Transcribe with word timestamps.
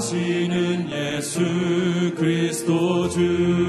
당신은 0.00 0.90
예수 0.90 2.14
그리스도 2.16 3.06
주. 3.10 3.59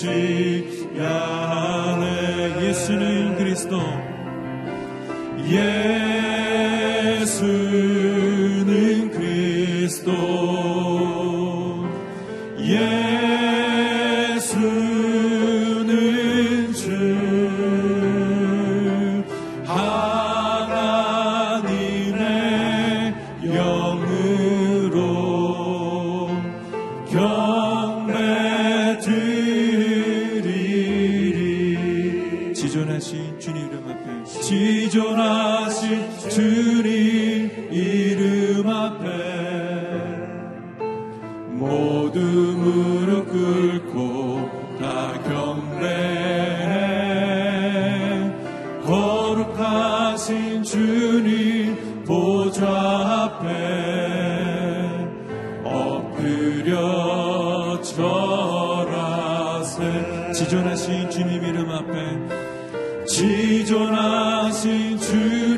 see. 0.00 0.29
지존하신 60.40 61.10
주님 61.10 61.44
이름 61.44 61.70
앞에 61.70 63.04
지존하신 63.04 64.98
주님 64.98 65.49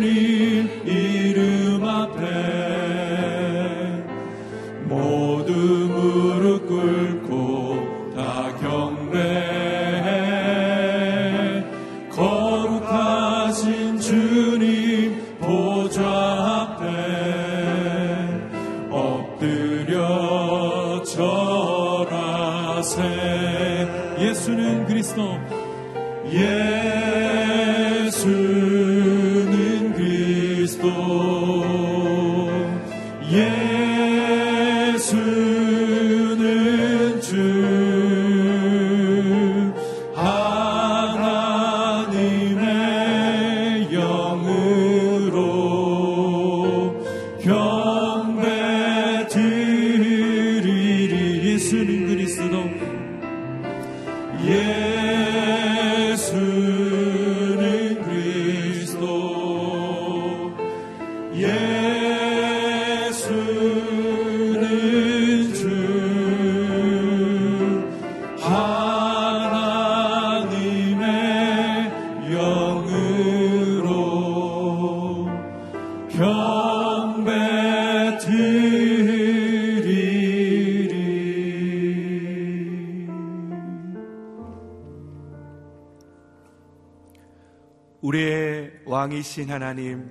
왕이신 89.12 89.50
하나님, 89.50 90.08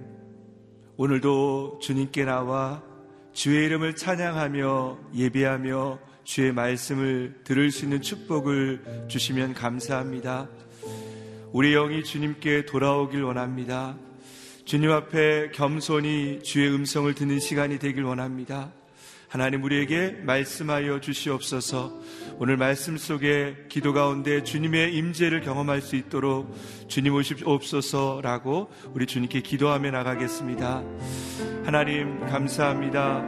오늘도 0.96 1.80
주님께 1.82 2.24
나와 2.24 2.84
주의 3.34 3.66
이름을 3.66 3.96
찬양하며 3.96 5.00
예배하며 5.16 6.00
주의 6.24 6.52
말씀을 6.52 7.42
들을 7.44 7.72
수 7.72 7.86
있는 7.86 8.04
축복을 8.04 9.08
주시면 9.08 9.56
감사합니다. 9.56 10.50
우리 11.52 11.72
영이 11.72 12.04
주님께 12.04 12.66
돌아오길 12.68 13.24
원합니다. 13.24 13.98
주님 14.66 14.92
앞에 14.92 15.50
겸손히 15.52 16.44
주의 16.44 16.72
음성을 16.72 17.12
듣는 17.16 17.40
시간이 17.40 17.80
되길 17.80 18.04
원합니다. 18.04 18.72
하나님 19.32 19.64
우리에게 19.64 20.18
말씀하여 20.24 21.00
주시옵소서. 21.00 21.98
오늘 22.38 22.58
말씀 22.58 22.98
속에 22.98 23.56
기도 23.70 23.94
가운데 23.94 24.44
주님의 24.44 24.94
임재를 24.94 25.40
경험할 25.40 25.80
수 25.80 25.96
있도록 25.96 26.54
주님 26.90 27.14
오십옵소서라고 27.14 28.70
우리 28.94 29.06
주님께 29.06 29.40
기도하며 29.40 29.92
나가겠습니다. 29.92 30.84
하나님 31.64 32.20
감사합니다. 32.28 33.24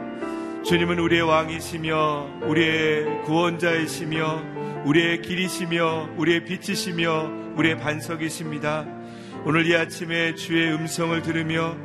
주님은 0.66 0.98
우리의 0.98 1.22
왕이시며 1.22 2.40
우리의 2.48 3.22
구원자이시며 3.22 4.84
우리의 4.84 5.22
길이시며 5.22 6.10
우리의 6.18 6.44
빛이시며 6.44 7.54
우리의 7.56 7.78
반석이십니다. 7.78 9.03
오늘 9.46 9.66
이 9.66 9.76
아침에 9.76 10.34
주의 10.34 10.72
음성을 10.72 11.20
들으며 11.20 11.76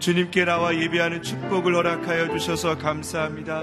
주님께 0.00 0.44
나와 0.44 0.78
예배하는 0.78 1.22
축복을 1.22 1.74
허락하여 1.74 2.28
주셔서 2.30 2.76
감사합니다. 2.76 3.62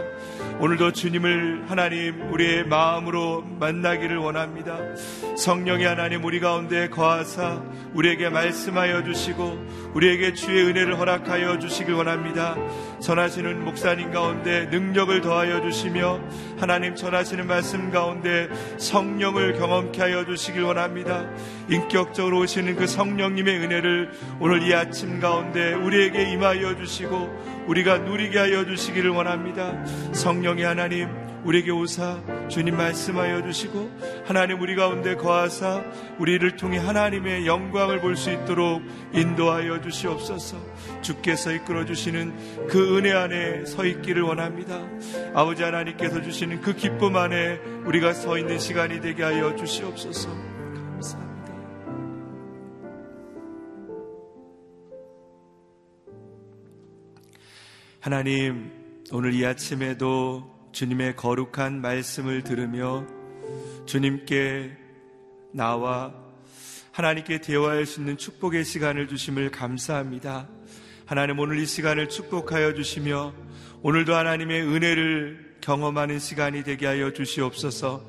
오늘도 0.59 0.91
주님을 0.93 1.65
하나님 1.67 2.31
우리의 2.33 2.65
마음으로 2.65 3.43
만나기를 3.59 4.17
원합니다. 4.17 4.79
성령의 5.37 5.85
하나님 5.85 6.23
우리 6.23 6.39
가운데 6.39 6.89
거하사 6.89 7.61
우리에게 7.93 8.29
말씀하여 8.29 9.03
주시고 9.03 9.91
우리에게 9.93 10.33
주의 10.33 10.63
은혜를 10.63 10.97
허락하여 10.97 11.59
주시길 11.59 11.93
원합니다. 11.93 12.55
전하시는 13.03 13.65
목사님 13.65 14.11
가운데 14.11 14.65
능력을 14.67 15.19
더하여 15.19 15.61
주시며 15.61 16.21
하나님 16.57 16.95
전하시는 16.95 17.45
말씀 17.45 17.91
가운데 17.91 18.47
성령을 18.77 19.59
경험케 19.59 20.01
하여 20.01 20.25
주시길 20.25 20.61
원합니다. 20.61 21.29
인격적으로 21.69 22.39
오시는 22.39 22.77
그 22.77 22.87
성령님의 22.87 23.59
은혜를 23.59 24.11
오늘 24.39 24.65
이 24.65 24.73
아침 24.73 25.19
가운데 25.19 25.73
우리에게 25.73 26.31
임하여 26.31 26.77
주시고 26.77 27.65
우리가 27.67 27.97
누리게 27.97 28.39
하여 28.39 28.65
주시기를 28.65 29.09
원합니다. 29.09 29.83
성령의 30.13 30.63
하나님 30.63 31.22
우리에게 31.45 31.71
오사 31.71 32.47
주님 32.47 32.77
말씀하여 32.77 33.43
주시고 33.43 34.23
하나님 34.25 34.61
우리 34.61 34.75
가운데 34.75 35.15
거하사 35.15 35.83
우리를 36.19 36.55
통해 36.55 36.77
하나님의 36.77 37.45
영광을 37.45 37.99
볼 37.99 38.13
수 38.15 38.31
있도록 38.31 38.81
인도하여 39.11 39.81
주시옵소서 39.81 40.57
주께서 41.01 41.51
이끌어 41.51 41.83
주시는 41.85 42.67
그 42.67 42.97
은혜 42.97 43.11
안에 43.11 43.65
서 43.65 43.85
있기를 43.85 44.21
원합니다. 44.21 44.79
아버지 45.33 45.63
하나님께서 45.63 46.21
주시는 46.21 46.61
그 46.61 46.75
기쁨 46.75 47.15
안에 47.15 47.57
우리가 47.85 48.13
서 48.13 48.37
있는 48.37 48.59
시간이 48.59 49.01
되게 49.01 49.23
하여 49.23 49.55
주시옵소서 49.55 50.29
감사합니다. 50.29 51.53
하나님 57.99 58.71
오늘 59.11 59.33
이 59.33 59.45
아침에도 59.45 60.52
주님의 60.73 61.15
거룩한 61.15 61.81
말씀을 61.81 62.43
들으며 62.43 63.05
주님께 63.85 64.75
나와 65.51 66.13
하나님께 66.91 67.41
대화할 67.41 67.85
수 67.85 67.99
있는 67.99 68.17
축복의 68.17 68.65
시간을 68.65 69.07
주심을 69.07 69.51
감사합니다. 69.51 70.49
하나님 71.05 71.37
오늘 71.37 71.59
이 71.59 71.65
시간을 71.67 72.09
축복하여 72.09 72.73
주시며 72.73 73.33
오늘도 73.83 74.15
하나님의 74.15 74.63
은혜를 74.63 75.57
경험하는 75.61 76.17
시간이 76.17 76.63
되게 76.63 76.87
하여 76.87 77.13
주시옵소서. 77.13 78.03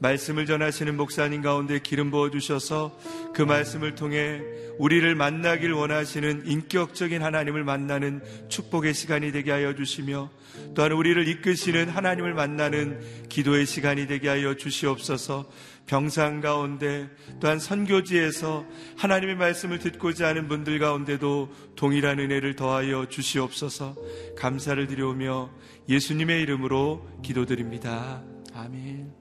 말씀을 0.00 0.46
전하시는 0.46 0.96
목사님 0.96 1.42
가운데 1.42 1.78
기름 1.80 2.10
부어 2.10 2.30
주셔서 2.30 2.98
그 3.34 3.42
말씀을 3.42 3.94
통해 3.94 4.40
우리를 4.78 5.12
만나길 5.14 5.72
원하시는 5.72 6.46
인격적인 6.46 7.22
하나님을 7.22 7.64
만나는 7.64 8.22
축복의 8.48 8.94
시간이 8.94 9.32
되게 9.32 9.50
하여 9.50 9.74
주시며 9.74 10.30
또한 10.74 10.92
우리를 10.92 11.26
이끄시는 11.26 11.88
하나님을 11.88 12.34
만나는 12.34 13.00
기도의 13.28 13.66
시간이 13.66 14.06
되게 14.06 14.28
하여 14.28 14.54
주시옵소서 14.54 15.50
병상 15.86 16.40
가운데 16.40 17.08
또한 17.40 17.58
선교지에서 17.58 18.64
하나님의 18.96 19.36
말씀을 19.36 19.78
듣고자 19.78 20.28
하는 20.28 20.46
분들 20.46 20.78
가운데도 20.78 21.48
동일한 21.76 22.20
은혜를 22.20 22.54
더하여 22.56 23.06
주시옵소서 23.08 23.96
감사를 24.36 24.86
드려오며 24.86 25.50
예수님의 25.88 26.42
이름으로 26.42 27.08
기도드립니다. 27.22 28.22
아멘. 28.54 29.17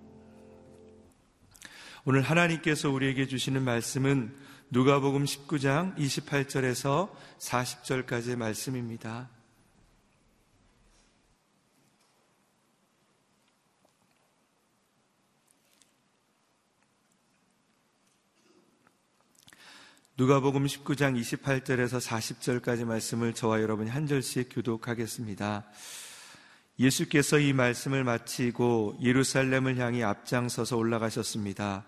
오늘 2.10 2.22
하나님께서 2.22 2.90
우리에게 2.90 3.28
주시는 3.28 3.66
말씀은 3.66 4.34
누가복음 4.70 5.26
19장 5.26 5.94
28절에서 5.98 7.12
40절까지의 7.38 8.38
말씀입니다. 8.38 9.30
누가복음 20.16 20.66
19장 20.66 21.20
28절에서 21.20 22.00
40절까지 22.00 22.86
말씀을 22.86 23.34
저와 23.34 23.62
여러분이 23.62 23.90
한 23.90 24.08
절씩 24.08 24.48
교독하겠습니다. 24.54 25.66
예수께서 26.80 27.38
이 27.38 27.52
말씀을 27.52 28.06
마치고 28.06 29.00
예루살렘을 29.02 29.76
향해 29.78 30.04
앞장서서 30.04 30.78
올라가셨습니다. 30.78 31.84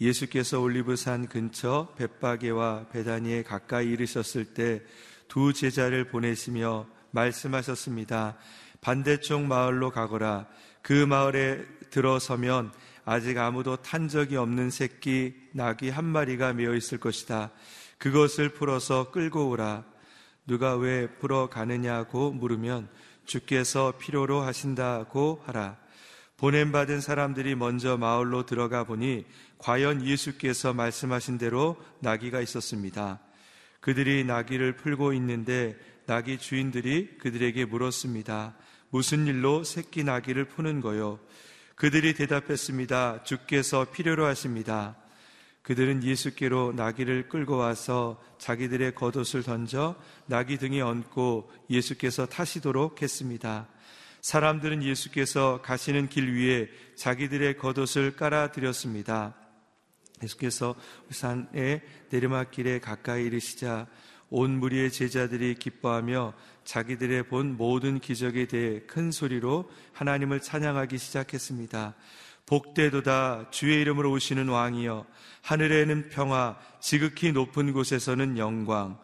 예수께서 0.00 0.60
올리브산 0.60 1.26
근처 1.28 1.92
벳바게와 1.96 2.86
베다니에 2.92 3.42
가까이 3.42 3.88
이르셨을 3.88 4.54
때 4.54 4.82
두 5.28 5.52
제자를 5.52 6.04
보내시며 6.08 6.86
말씀하셨습니다. 7.10 8.36
반대쪽 8.80 9.42
마을로 9.42 9.90
가거라. 9.90 10.46
그 10.82 10.92
마을에 10.92 11.64
들어서면 11.90 12.72
아직 13.04 13.38
아무도 13.38 13.76
탄 13.76 14.08
적이 14.08 14.36
없는 14.36 14.70
새끼 14.70 15.34
낙이 15.52 15.90
한 15.90 16.04
마리가 16.04 16.54
메어 16.54 16.74
있을 16.74 16.98
것이다. 16.98 17.50
그것을 17.98 18.50
풀어서 18.50 19.10
끌고 19.10 19.50
오라. 19.50 19.84
누가 20.46 20.76
왜 20.76 21.06
풀어 21.18 21.48
가느냐고 21.48 22.32
물으면 22.32 22.88
주께서 23.26 23.94
필요로 23.98 24.40
하신다고 24.40 25.42
하라. 25.44 25.76
보냄받은 26.38 27.00
사람들이 27.00 27.56
먼저 27.56 27.96
마을로 27.96 28.46
들어가 28.46 28.84
보니 28.84 29.26
과연 29.58 30.06
예수께서 30.06 30.72
말씀하신 30.72 31.36
대로 31.36 31.76
나귀가 31.98 32.40
있었습니다. 32.40 33.18
그들이 33.80 34.24
나귀를 34.24 34.76
풀고 34.76 35.12
있는데 35.14 35.76
나귀 36.06 36.38
주인들이 36.38 37.18
그들에게 37.18 37.64
물었습니다. 37.64 38.54
무슨 38.90 39.26
일로 39.26 39.64
새끼 39.64 40.04
나귀를 40.04 40.46
푸는 40.46 40.80
거요? 40.80 41.18
그들이 41.74 42.14
대답했습니다. 42.14 43.24
주께서 43.24 43.86
필요로 43.90 44.24
하십니다. 44.24 44.96
그들은 45.62 46.04
예수께로 46.04 46.72
나귀를 46.76 47.28
끌고 47.28 47.56
와서 47.56 48.22
자기들의 48.38 48.94
겉옷을 48.94 49.42
던져 49.42 49.96
나귀 50.26 50.58
등에 50.58 50.80
얹고 50.80 51.50
예수께서 51.68 52.26
타시도록 52.26 53.02
했습니다. 53.02 53.66
사람들은 54.20 54.82
예수께서 54.82 55.62
가시는 55.62 56.08
길 56.08 56.34
위에 56.34 56.68
자기들의 56.96 57.56
겉옷을 57.58 58.16
깔아드렸습니다. 58.16 59.34
예수께서 60.22 60.74
산의 61.10 61.82
내리막길에 62.10 62.80
가까이 62.80 63.24
이르시자 63.24 63.86
온 64.30 64.58
무리의 64.58 64.90
제자들이 64.90 65.54
기뻐하며 65.54 66.34
자기들의 66.64 67.28
본 67.28 67.56
모든 67.56 67.98
기적에 67.98 68.46
대해 68.46 68.80
큰 68.80 69.10
소리로 69.10 69.70
하나님을 69.92 70.40
찬양하기 70.40 70.98
시작했습니다. 70.98 71.94
복되도다 72.44 73.50
주의 73.50 73.80
이름으로 73.80 74.10
오시는 74.12 74.48
왕이여 74.48 75.06
하늘에는 75.42 76.08
평화 76.10 76.58
지극히 76.80 77.32
높은 77.32 77.72
곳에서는 77.72 78.38
영광 78.38 78.98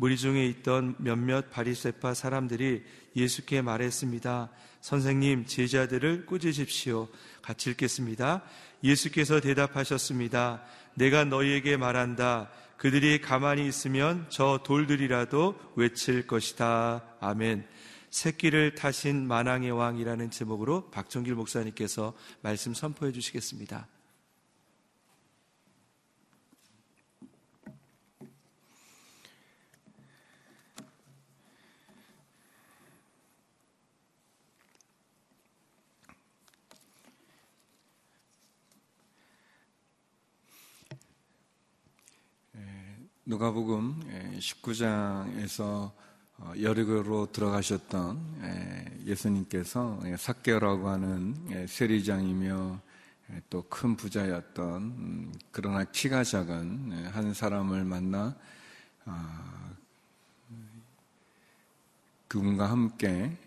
무리 0.00 0.16
중에 0.16 0.46
있던 0.46 0.94
몇몇 0.96 1.50
바리세파 1.50 2.14
사람들이 2.14 2.82
예수께 3.14 3.60
말했습니다. 3.60 4.48
선생님 4.80 5.44
제자들을 5.44 6.24
꾸짖으십시오. 6.24 7.06
같이 7.42 7.68
읽겠습니다. 7.68 8.42
예수께서 8.82 9.40
대답하셨습니다. 9.40 10.62
내가 10.94 11.26
너희에게 11.26 11.76
말한다. 11.76 12.50
그들이 12.78 13.20
가만히 13.20 13.68
있으면 13.68 14.24
저 14.30 14.60
돌들이라도 14.64 15.60
외칠 15.76 16.26
것이다. 16.26 17.04
아멘. 17.20 17.66
새끼를 18.08 18.76
타신 18.76 19.28
만왕의 19.28 19.70
왕이라는 19.70 20.30
제목으로 20.30 20.90
박정길 20.92 21.34
목사님께서 21.34 22.14
말씀 22.40 22.72
선포해 22.72 23.12
주시겠습니다. 23.12 23.86
누가복음 43.40 44.38
19장에서 44.38 45.90
어, 46.36 46.52
여리고로 46.60 47.32
들어가셨던 47.32 49.00
예수님께서 49.06 49.98
삭개라고 50.18 50.90
하는 50.90 51.66
세리장이며 51.66 52.82
또 53.48 53.62
큰 53.62 53.96
부자였던 53.96 54.82
음, 54.82 55.32
그러나 55.52 55.84
키가 55.84 56.22
작은 56.22 57.06
한 57.06 57.32
사람을 57.32 57.82
만나 57.84 58.36
아, 59.06 59.70
그분과 62.28 62.68
함께 62.68 63.38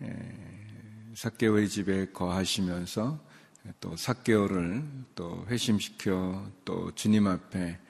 삭개오의 1.14 1.70
집에 1.70 2.12
거하시면서 2.12 3.20
또 3.80 3.96
삭개오를 3.96 4.84
또 5.14 5.46
회심시켜 5.50 6.50
또 6.66 6.92
주님 6.96 7.28
앞에 7.28 7.83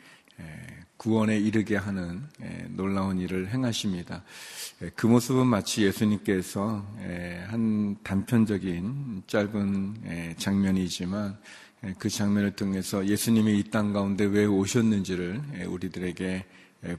구원에 0.97 1.37
이르게 1.37 1.75
하는 1.75 2.23
놀라운 2.69 3.19
일을 3.19 3.49
행하십니다. 3.49 4.23
그 4.95 5.07
모습은 5.07 5.47
마치 5.47 5.83
예수님께서 5.83 6.85
한 7.47 7.97
단편적인 8.03 9.23
짧은 9.27 10.35
장면이지만 10.37 11.37
그 11.97 12.09
장면을 12.09 12.55
통해서 12.55 13.05
예수님이 13.05 13.59
이 13.59 13.63
땅 13.69 13.91
가운데 13.91 14.23
왜 14.23 14.45
오셨는지를 14.45 15.65
우리들에게 15.67 16.45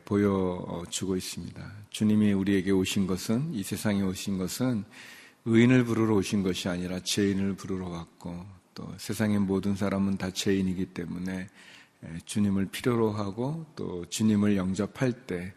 보여주고 0.05 1.17
있습니다. 1.17 1.73
주님이 1.91 2.33
우리에게 2.33 2.71
오신 2.71 3.07
것은 3.07 3.55
이 3.55 3.63
세상에 3.63 4.03
오신 4.03 4.37
것은 4.39 4.85
의인을 5.47 5.85
부르러 5.85 6.15
오신 6.17 6.43
것이 6.43 6.69
아니라 6.69 7.01
죄인을 7.01 7.55
부르러 7.55 7.89
왔고 7.89 8.45
또 8.75 8.93
세상의 8.99 9.39
모든 9.39 9.77
사람은 9.77 10.19
다 10.19 10.31
죄인이기 10.31 10.87
때문에 10.87 11.49
주님을 12.25 12.67
필요로 12.67 13.13
하고 13.13 13.67
또 13.77 14.05
주님을 14.07 14.57
영접할 14.57 15.13
때 15.27 15.55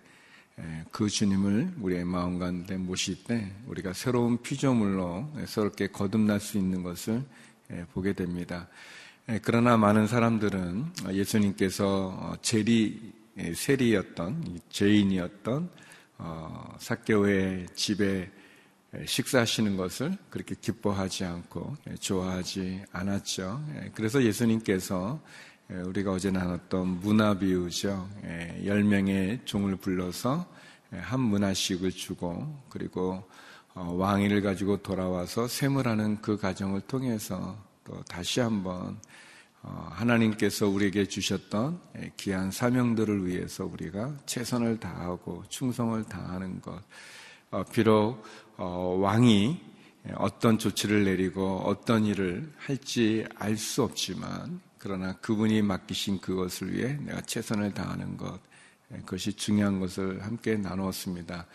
그 0.92 1.08
주님을 1.08 1.74
우리의 1.80 2.04
마음 2.04 2.40
가운데 2.40 2.78
모실 2.78 3.24
때 3.24 3.52
우리가 3.68 3.94
새로운 3.94 4.42
피조물로 4.42 5.32
새롭게 5.46 5.88
거듭날 5.88 6.40
수 6.40 6.58
있는 6.58 6.82
것을 6.82 7.24
보게 7.94 8.14
됩니다. 8.14 8.68
그러나 9.44 9.78
많은 9.78 10.08
사람들은 10.08 10.86
예수님께서 11.12 12.38
제리 12.42 13.14
세리였던 13.54 14.62
죄인이었던 14.70 15.70
어, 16.20 16.76
사개오의 16.80 17.68
집에 17.76 18.32
식사하시는 19.06 19.78
것을 19.78 20.18
그렇게 20.32 20.56
기뻐하지 20.60 21.26
않고 21.26 21.76
좋아하지 22.00 22.84
않았죠. 22.92 23.64
그래서 23.94 24.24
예수님께서 24.24 25.22
우리가 25.70 26.14
어제 26.14 26.32
나눴던 26.32 27.02
문화 27.02 27.38
비유죠. 27.38 28.10
10명의 28.64 29.46
종을 29.46 29.76
불러서 29.76 30.48
한 30.92 31.20
문화씩을 31.20 31.92
주고 31.92 32.64
그리고 32.70 33.24
어, 33.74 33.94
왕위를 33.94 34.42
가지고 34.42 34.78
돌아와서 34.78 35.48
샘물하는 35.48 36.22
그 36.22 36.38
과정을 36.38 36.82
통해서 36.82 37.56
또 37.84 38.02
다시 38.10 38.40
한번 38.40 38.98
어, 39.62 39.90
하나님께서 39.92 40.68
우리에게 40.68 41.06
주셨던 41.06 41.80
귀한 42.18 42.50
사명들을 42.50 43.28
위해서 43.28 43.66
우리가 43.66 44.18
최선을 44.26 44.80
다하고 44.80 45.44
충성을 45.50 46.04
다하는 46.06 46.60
것. 46.62 46.82
어, 47.52 47.64
비록 47.72 48.24
왕이 48.58 49.62
어떤 50.16 50.58
조치를 50.58 51.04
내리고 51.04 51.58
어떤 51.66 52.06
일을 52.06 52.52
할지 52.58 53.26
알 53.36 53.58
수 53.58 53.84
없지만 53.84 54.60
그러나 54.80 55.14
그분이 55.18 55.62
맡기신 55.62 56.20
그것을 56.22 56.74
위해 56.74 56.98
내가 57.02 57.22
최선을 57.22 57.74
다하는 57.74 58.18
것, 58.18 58.40
그것이 59.06 59.34
중요한 59.34 59.80
것을 59.80 60.24
함께 60.24 60.56
나누었습니다. 60.56 61.46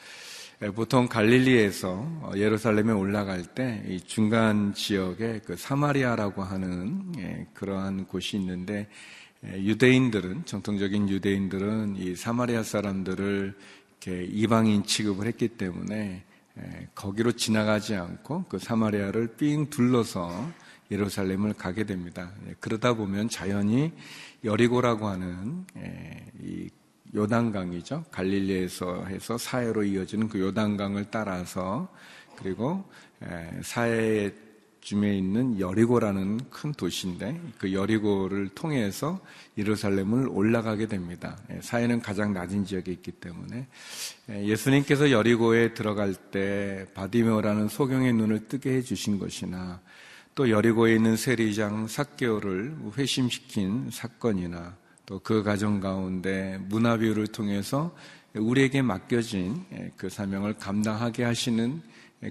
보통 0.75 1.09
갈릴리에서 1.09 1.91
어, 2.23 2.33
예루살렘에 2.37 2.93
올라갈 2.93 3.43
때 3.43 3.83
이 3.89 4.01
중간 4.01 4.73
지역에 4.75 5.41
그 5.45 5.57
사마리아라고 5.57 6.45
하는 6.45 7.13
예, 7.19 7.47
그러한 7.53 8.07
곳이 8.07 8.37
있는데 8.37 8.89
유대인들은 9.45 10.45
정통적인 10.45 11.09
유대인들은 11.09 11.97
이 11.97 12.15
사마리아 12.15 12.63
사람들을 12.63 13.55
이렇게 14.01 14.25
이방인 14.25 14.85
취급을 14.85 15.27
했기 15.27 15.49
때문에 15.49 16.23
거기로 16.95 17.33
지나가지 17.33 17.97
않고 17.97 18.45
그 18.49 18.59
사마리아를 18.59 19.37
삥 19.37 19.69
둘러서 19.69 20.49
예루살렘을 20.91 21.55
가게 21.55 21.85
됩니다. 21.85 22.33
예, 22.49 22.55
그러다 22.61 22.95
보면 22.95 23.29
자연히 23.29 23.93
여리고라고 24.45 25.07
하는 25.09 25.65
예, 25.79 26.25
이 26.43 26.69
요단강이죠. 27.15 28.05
갈릴리에서 28.11 29.05
해서 29.07 29.37
사해로 29.37 29.85
이어지는 29.85 30.29
그 30.29 30.41
요단강을 30.41 31.07
따라서 31.11 31.89
그리고 32.37 32.85
예, 33.25 33.61
사해 33.63 34.33
쯤에 34.83 35.17
있는 35.17 35.61
여리고라는 35.61 36.41
큰 36.51 36.73
도시인데 36.73 37.41
그 37.57 37.73
여리고를 37.73 38.49
통해서 38.49 39.21
예루살렘을 39.57 40.29
올라가게 40.29 40.89
됩니다. 40.89 41.39
사해는 41.61 42.01
가장 42.01 42.33
낮은 42.33 42.65
지역에 42.65 42.91
있기 42.91 43.13
때문에 43.13 43.69
예수님께서 44.29 45.13
여리고에 45.13 45.75
들어갈 45.75 46.15
때 46.15 46.85
바디메오라는 46.95 47.69
소경의 47.69 48.13
눈을 48.15 48.49
뜨게 48.49 48.73
해주신 48.75 49.21
것이나 49.21 49.81
또 50.35 50.49
여리고에 50.49 50.95
있는 50.95 51.17
세리장 51.17 51.89
삭개오를 51.89 52.75
회심시킨 52.97 53.91
사건이나 53.91 54.77
또 55.05 55.19
그 55.19 55.43
가정 55.43 55.81
가운데 55.81 56.59
문화비유를 56.69 57.27
통해서 57.27 57.95
우리에게 58.35 58.81
맡겨진 58.81 59.93
그 59.97 60.09
사명을 60.09 60.55
감당하게 60.55 61.25
하시는 61.25 61.83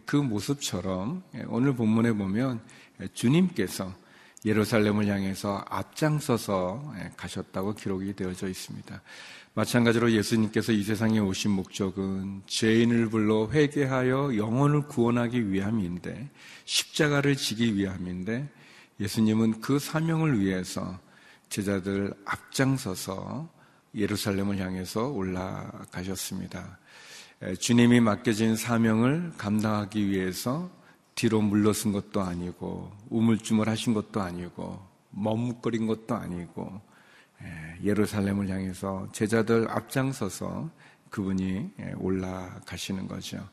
그 0.06 0.16
모습처럼 0.16 1.22
오늘 1.48 1.76
본문에 1.76 2.14
보면 2.14 2.60
주님께서 3.14 3.94
예루살렘을 4.46 5.06
향해서 5.08 5.64
앞장서서 5.70 6.94
가셨다고 7.16 7.76
기록이 7.76 8.16
되어져 8.16 8.48
있습니다. 8.48 9.02
마찬가지로 9.54 10.14
예수님께서 10.14 10.72
이 10.72 10.82
세상에 10.82 11.20
오신 11.20 11.52
목적은 11.52 12.44
죄인을 12.46 13.10
불러 13.10 13.50
회개하여 13.52 14.38
영혼을 14.38 14.84
구원하기 14.88 15.52
위함인데 15.52 16.30
십자가를 16.64 17.36
지기 17.36 17.76
위함인데 17.76 18.50
예수님은 19.02 19.60
그 19.60 19.78
사명을 19.78 20.40
위해서 20.40 20.98
제자들 21.50 22.14
앞장서서 22.24 23.50
예루살렘을 23.94 24.58
향해서 24.58 25.10
올라가셨습니다. 25.10 26.80
주님이 27.60 28.00
맡겨진 28.00 28.56
사명을 28.56 29.34
감당하기 29.38 30.08
위해서 30.08 30.72
뒤로 31.14 31.42
물러선 31.42 31.92
것도 31.92 32.22
아니고 32.22 32.90
우물쭈물 33.10 33.68
하신 33.68 33.94
것도 33.94 34.22
아니고 34.22 34.82
머뭇거린 35.10 35.88
것도 35.88 36.16
아니고 36.16 36.80
예, 37.44 37.78
예루살렘을 37.84 38.50
향해서 38.50 39.10
제자들 39.12 39.70
앞장서서 39.70 40.70
그분이 41.10 41.72
예, 41.80 41.94
올라가시는 41.98 43.08
거죠. 43.08 43.48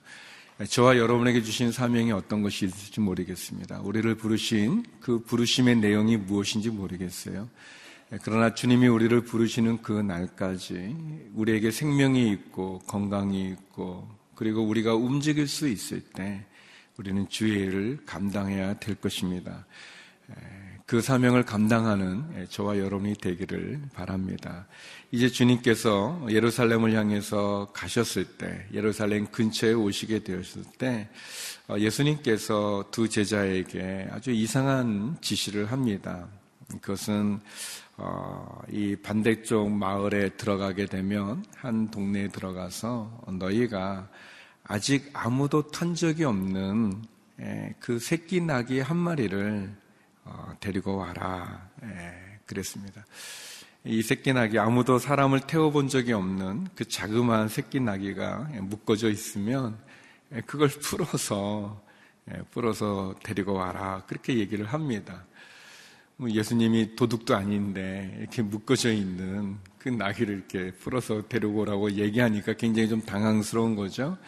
예, 0.60 0.64
저와 0.64 0.98
여러분에게 0.98 1.42
주신 1.42 1.72
사명이 1.72 2.12
어떤 2.12 2.42
것이 2.42 2.66
있을지 2.66 3.00
모르겠습니다. 3.00 3.80
우리를 3.80 4.14
부르신 4.16 4.84
그 5.00 5.20
부르심의 5.20 5.76
내용이 5.76 6.16
무엇인지 6.16 6.70
모르겠어요. 6.70 7.48
그러나 8.22 8.54
주님이 8.54 8.88
우리를 8.88 9.20
부르시는 9.20 9.82
그 9.82 9.92
날까지 9.92 10.96
우리에게 11.34 11.70
생명이 11.70 12.30
있고 12.32 12.78
건강이 12.86 13.50
있고 13.50 14.08
그리고 14.34 14.62
우리가 14.62 14.94
움직일 14.94 15.46
수 15.46 15.68
있을 15.68 16.00
때 16.00 16.46
우리는 16.96 17.28
주의 17.28 17.52
일을 17.66 17.98
감당해야 18.06 18.78
될 18.78 18.94
것입니다. 18.94 19.66
그 20.88 21.02
사명을 21.02 21.44
감당하는 21.44 22.46
저와 22.48 22.78
여러분이 22.78 23.16
되기를 23.16 23.78
바랍니다. 23.92 24.66
이제 25.10 25.28
주님께서 25.28 26.26
예루살렘을 26.30 26.94
향해서 26.94 27.68
가셨을 27.74 28.24
때, 28.38 28.66
예루살렘 28.72 29.26
근처에 29.26 29.74
오시게 29.74 30.20
되었을 30.20 30.62
때, 30.78 31.10
어, 31.68 31.78
예수님께서 31.78 32.86
두 32.90 33.06
제자에게 33.06 34.08
아주 34.10 34.30
이상한 34.30 35.18
지시를 35.20 35.70
합니다. 35.70 36.26
그것은 36.80 37.40
어, 37.98 38.62
이 38.72 38.96
반대쪽 38.96 39.70
마을에 39.70 40.30
들어가게 40.38 40.86
되면 40.86 41.44
한 41.54 41.90
동네에 41.90 42.28
들어가서 42.28 43.24
너희가 43.38 44.08
아직 44.64 45.10
아무도 45.12 45.70
탄 45.70 45.94
적이 45.94 46.24
없는 46.24 47.02
그 47.78 47.98
새끼 47.98 48.40
낙이 48.40 48.80
한 48.80 48.96
마리를 48.96 49.70
어, 49.70 49.87
데리고 50.60 50.96
와라. 50.96 51.68
예, 51.82 52.38
그랬습니다. 52.46 53.04
이 53.84 54.02
새끼 54.02 54.32
낙이 54.32 54.58
아무도 54.58 54.98
사람을 54.98 55.40
태워본 55.40 55.88
적이 55.88 56.14
없는 56.14 56.68
그 56.74 56.86
자그마한 56.86 57.48
새끼 57.48 57.80
낙이가 57.80 58.50
묶어져 58.62 59.10
있으면 59.10 59.78
예, 60.34 60.40
그걸 60.42 60.68
풀어서 60.68 61.82
예, 62.30 62.42
풀어서 62.50 63.14
데리고 63.22 63.54
와라. 63.54 64.02
그렇게 64.06 64.38
얘기를 64.38 64.66
합니다. 64.66 65.24
뭐 66.16 66.28
예수님이 66.30 66.96
도둑도 66.96 67.36
아닌데 67.36 68.16
이렇게 68.18 68.42
묶어져 68.42 68.92
있는 68.92 69.56
그 69.78 69.88
나귀를 69.88 70.34
이렇게 70.34 70.72
풀어서 70.72 71.28
데리고 71.28 71.60
오라고 71.60 71.92
얘기하니까 71.92 72.54
굉장히 72.54 72.88
좀 72.88 73.00
당황스러운 73.00 73.76
거죠. 73.76 74.18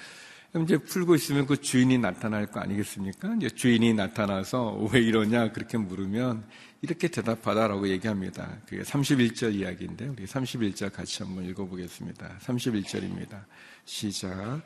그럼 0.53 0.65
이제 0.65 0.79
풀고 0.79 1.15
있으면 1.15 1.47
그 1.47 1.61
주인이 1.61 1.97
나타날 1.99 2.47
거 2.47 2.59
아니겠습니까? 2.61 3.35
이제 3.37 3.49
주인이 3.49 3.95
나타나서 3.95 4.89
왜 4.93 5.01
이러냐 5.01 5.53
그렇게 5.53 5.79
물으면 5.79 6.45
이렇게 6.83 7.09
대답하다라고 7.09 7.89
얘기합니다. 7.89 8.57
그게 8.67 8.83
31절 8.83 9.55
이야기인데 9.55 10.09
우리 10.09 10.25
31절 10.25 10.93
같이 10.93 11.23
한번 11.23 11.45
읽어보겠습니다. 11.45 12.39
31절입니다. 12.41 13.45
시작. 13.85 14.63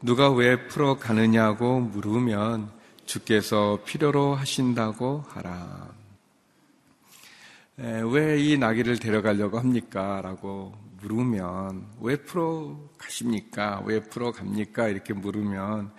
누가 0.00 0.30
왜 0.30 0.66
풀어 0.68 0.98
가느냐고 0.98 1.80
물으면 1.80 2.70
주께서 3.04 3.78
필요로 3.84 4.36
하신다고 4.36 5.24
하라. 5.28 5.90
왜 7.76 8.40
이 8.40 8.56
나귀를 8.58 8.98
데려가려고 8.98 9.58
합니까? 9.58 10.20
라고 10.22 10.74
물으면 11.00 11.86
왜 12.00 12.16
풀어 12.16 12.78
가십니까? 12.98 13.82
왜 13.86 14.00
풀어 14.00 14.32
갑니까? 14.32 14.88
이렇게 14.88 15.12
물으면 15.14 15.92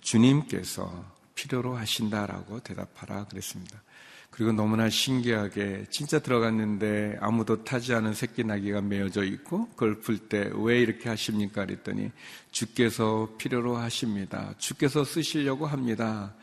주님께서 0.00 1.04
필요로 1.34 1.76
하신다라고 1.76 2.60
대답하라 2.60 3.26
그랬습니다. 3.26 3.82
그리고 4.30 4.52
너무나 4.52 4.90
신기하게 4.90 5.86
진짜 5.90 6.18
들어갔는데 6.18 7.16
아무도 7.20 7.64
타지 7.64 7.94
않은 7.94 8.12
새끼 8.12 8.44
나귀가 8.44 8.82
메어져 8.82 9.24
있고 9.24 9.68
그걸 9.70 10.00
풀 10.00 10.28
때 10.28 10.50
왜 10.54 10.80
이렇게 10.80 11.08
하십니까? 11.08 11.64
그랬더니 11.64 12.10
주께서 12.50 13.34
필요로 13.38 13.76
하십니다. 13.76 14.54
주께서 14.58 15.04
쓰시려고 15.04 15.66
합니다. 15.66 16.34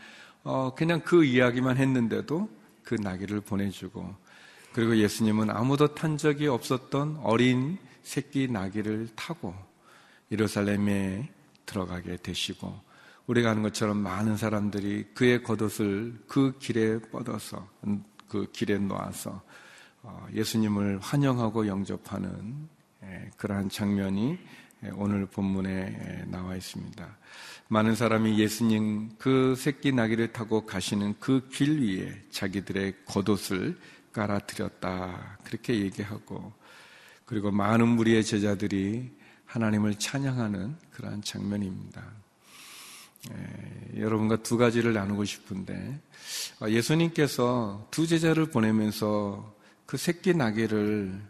어, 0.43 0.73
그냥 0.75 1.01
그 1.01 1.23
이야기만 1.23 1.77
했는데도 1.77 2.49
그 2.83 2.95
나귀를 2.95 3.41
보내주고 3.41 4.15
그리고 4.73 4.97
예수님은 4.97 5.51
아무도 5.51 5.93
탄 5.93 6.17
적이 6.17 6.47
없었던 6.47 7.19
어린 7.23 7.77
새끼 8.01 8.47
나귀를 8.47 9.09
타고 9.15 9.53
예루살렘에 10.31 11.29
들어가게 11.65 12.17
되시고 12.17 12.73
우리가 13.27 13.51
아는 13.51 13.63
것처럼 13.63 13.97
많은 13.97 14.35
사람들이 14.35 15.05
그의 15.13 15.43
겉옷을 15.43 16.19
그 16.27 16.57
길에 16.59 16.99
뻗어서 16.99 17.67
그 18.27 18.47
길에 18.51 18.77
놓아서 18.77 19.41
어, 20.01 20.27
예수님을 20.33 20.99
환영하고 20.99 21.67
영접하는 21.67 22.67
예, 23.03 23.29
그러한 23.37 23.69
장면이 23.69 24.37
예, 24.83 24.89
오늘 24.95 25.25
본문에 25.27 25.69
예, 25.69 26.25
나와 26.29 26.55
있습니다. 26.55 27.17
많은 27.69 27.95
사람이 27.95 28.37
예수님 28.37 29.11
그 29.17 29.55
새끼 29.55 29.93
나귀를 29.93 30.33
타고 30.33 30.65
가시는 30.65 31.15
그 31.19 31.47
길 31.49 31.79
위에 31.81 32.21
자기들의 32.31 32.95
겉옷을 33.05 33.77
깔아드렸다. 34.13 35.39
그렇게 35.43 35.79
얘기하고 35.81 36.53
그리고 37.25 37.51
많은 37.51 37.87
무리의 37.87 38.23
제자들이 38.23 39.11
하나님을 39.45 39.95
찬양하는 39.95 40.77
그러한 40.91 41.21
장면입니다. 41.21 42.03
예, 43.31 44.01
여러분과 44.01 44.37
두 44.37 44.57
가지를 44.57 44.93
나누고 44.93 45.23
싶은데 45.25 45.99
어, 46.61 46.69
예수님께서 46.69 47.87
두 47.89 48.05
제자를 48.05 48.47
보내면서 48.47 49.55
그 49.85 49.97
새끼 49.97 50.33
나귀를 50.33 51.21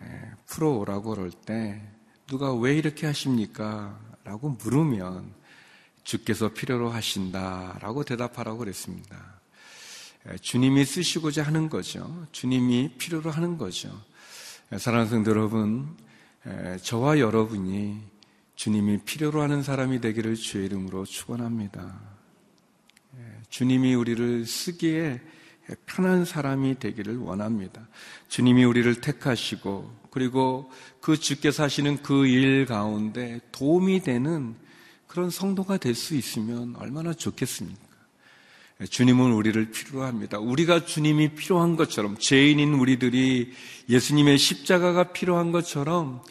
예, 0.00 0.30
풀어오라고 0.46 1.10
그럴 1.10 1.30
때 1.30 1.82
누가 2.26 2.54
왜 2.54 2.76
이렇게 2.76 3.06
하십니까? 3.06 3.98
라고 4.24 4.50
물으면 4.50 5.34
주께서 6.04 6.48
필요로 6.48 6.90
하신다 6.90 7.78
라고 7.80 8.04
대답하라고 8.04 8.58
그랬습니다. 8.58 9.31
예, 10.30 10.36
주님이 10.38 10.84
쓰시고자 10.84 11.42
하는 11.42 11.68
거죠. 11.68 12.26
주님이 12.32 12.92
필요로 12.98 13.30
하는 13.30 13.58
거죠. 13.58 13.90
사랑하는 14.78 15.10
성도 15.10 15.30
여러분, 15.30 15.96
저와 16.82 17.18
여러분이 17.18 18.00
주님이 18.54 18.98
필요로 19.04 19.42
하는 19.42 19.62
사람이 19.62 20.00
되기를 20.00 20.34
주의 20.36 20.66
이름으로 20.66 21.04
축원합니다. 21.04 22.00
예, 23.18 23.20
주님이 23.48 23.94
우리를 23.94 24.46
쓰기에 24.46 25.20
편한 25.86 26.24
사람이 26.24 26.78
되기를 26.78 27.18
원합니다. 27.18 27.88
주님이 28.28 28.64
우리를 28.64 29.00
택하시고 29.00 30.02
그리고 30.10 30.70
그 31.00 31.16
주께서 31.16 31.62
하시는 31.62 32.02
그 32.02 32.26
일 32.26 32.66
가운데 32.66 33.40
도움이 33.52 34.00
되는 34.02 34.54
그런 35.06 35.30
성도가 35.30 35.76
될 35.78 35.94
수 35.94 36.14
있으면 36.14 36.74
얼마나 36.76 37.12
좋겠습니까? 37.12 37.91
예, 38.80 38.86
주님은 38.86 39.32
우리를 39.32 39.70
필요로 39.70 40.04
합니다. 40.04 40.38
우리가 40.38 40.84
주님이 40.84 41.34
필요한 41.34 41.76
것처럼 41.76 42.16
죄인인 42.18 42.74
우리들이 42.74 43.52
예수님의 43.88 44.38
십자가가 44.38 45.12
필요한 45.12 45.52
것처럼 45.52 46.22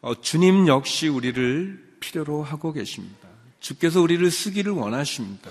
어, 0.00 0.20
주님 0.20 0.66
역시 0.68 1.08
우리를 1.08 1.96
필요로 2.00 2.42
하고 2.42 2.72
계십니다. 2.72 3.28
주께서 3.60 4.00
우리를 4.02 4.30
쓰기를 4.30 4.72
원하십니다. 4.72 5.50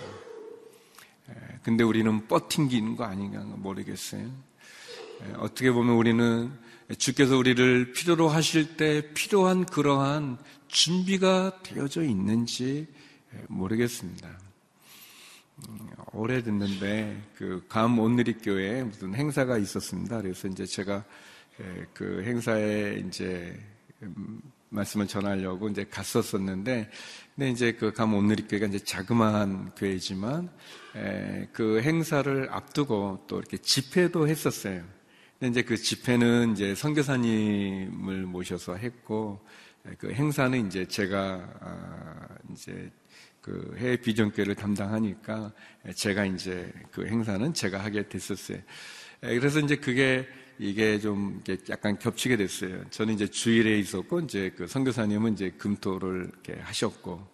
예, 1.30 1.34
근데 1.64 1.84
우리는 1.84 2.28
뻗팅기는 2.28 2.96
거 2.96 3.06
아닌가 3.06 3.40
모르겠어요. 3.40 4.22
예, 4.22 5.34
어떻게 5.38 5.72
보면 5.72 5.96
우리는 5.96 6.52
주께서 6.98 7.38
우리를 7.38 7.94
필요로 7.94 8.28
하실 8.28 8.76
때 8.76 9.14
필요한 9.14 9.66
그러한 9.66 10.38
준비가 10.68 11.60
되어져 11.64 12.04
있는지 12.04 12.88
예, 13.34 13.44
모르겠습니다. 13.48 14.43
음, 15.70 15.90
오래됐는데 16.14 17.22
그 17.36 17.64
감 17.70 18.00
온누리 18.00 18.34
교회에 18.40 18.84
무슨 18.84 19.14
행사가 19.14 19.58
있었습니다. 19.58 20.22
그래서 20.22 20.48
이제 20.48 20.66
제가 20.66 21.04
그 21.94 22.24
행사에 22.26 23.04
이제 23.08 23.60
음, 24.02 24.42
말씀을 24.74 25.08
전하려고 25.08 25.70
이제 25.70 25.86
갔었었는데, 25.86 26.90
근데 27.36 27.52
이제 27.52 27.74
그감 27.74 28.14
오늘리 28.16 28.48
교회가 28.48 28.68
이제 28.68 28.80
자그마한 28.80 29.72
교회지만, 29.76 30.50
에, 30.96 31.48
그 31.54 31.82
행사를 31.82 32.48
앞두고 32.52 33.26
또 33.28 33.38
이렇게 33.38 33.58
집회도 33.58 34.28
했었어요. 34.28 34.84
근데 35.40 35.52
이제 35.52 35.62
그 35.62 35.78
집회는 35.78 36.54
이제 36.54 36.74
선교사님을 36.76 38.24
모셔서 38.24 38.76
했고, 38.76 39.40
그 40.00 40.12
행사는 40.12 40.66
이제 40.68 40.86
제가, 40.88 41.50
아, 41.60 42.28
이제 42.52 42.92
그 43.44 43.76
해외 43.78 43.98
비전교회를 43.98 44.56
담당하니까 44.56 45.52
제가 45.94 46.26
이제 46.26 46.74
그 46.92 47.06
행사는 47.06 47.54
제가 47.54 47.78
하게 47.78 48.08
됐었어요. 48.08 48.58
그래서 49.22 49.60
이제 49.60 49.76
그게 49.76 50.28
이게 50.58 51.00
좀 51.00 51.44
약간 51.70 52.00
겹치게 52.00 52.38
됐어요. 52.38 52.84
저는 52.90 53.14
이제 53.14 53.28
주일에 53.28 53.78
있었고, 53.80 54.22
이제 54.22 54.52
그 54.56 54.66
선교사님은 54.66 55.34
이제 55.34 55.52
금토를 55.58 56.30
이렇게 56.32 56.62
하셨고, 56.62 57.28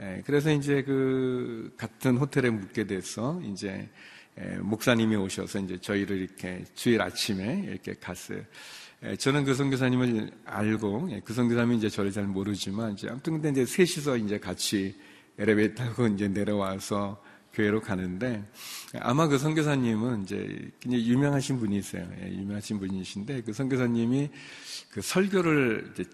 예, 0.00 0.22
그래서 0.26 0.52
이제 0.52 0.82
그 0.82 1.72
같은 1.76 2.16
호텔에 2.16 2.50
묵게 2.50 2.86
돼서 2.86 3.40
이제 3.44 3.88
예, 4.40 4.56
목사님이 4.58 5.14
오셔서 5.14 5.60
이제 5.60 5.78
저희를 5.80 6.18
이렇게 6.18 6.64
주일 6.74 7.00
아침에 7.00 7.62
이렇게 7.68 7.94
갔어요. 7.94 8.42
예, 9.04 9.14
저는 9.14 9.44
그 9.44 9.54
선교사님을 9.54 10.30
알고 10.44 11.08
예, 11.12 11.20
그 11.24 11.32
선교사님이 11.32 11.76
이제 11.76 11.88
저를 11.88 12.10
잘 12.10 12.24
모르지만 12.24 12.94
이제 12.94 13.08
아무튼 13.08 13.34
근데 13.34 13.50
이제 13.50 13.64
셋이서 13.64 14.16
이제 14.16 14.38
같이 14.38 14.96
엘리베이터 15.38 15.84
타고 15.84 16.06
이제 16.08 16.28
내려와서 16.28 17.22
교회로 17.52 17.80
가는데 17.80 18.44
아마 19.00 19.28
그 19.28 19.38
선교사님은 19.38 20.24
이제 20.24 20.70
굉장히 20.80 21.08
유명하신 21.08 21.58
분이세요. 21.58 22.08
예, 22.22 22.32
유명하신 22.32 22.80
분이신데 22.80 23.42
그 23.42 23.52
선교사님이 23.52 24.30
그 24.90 25.00
설교를 25.00 25.92
이제 25.92 26.04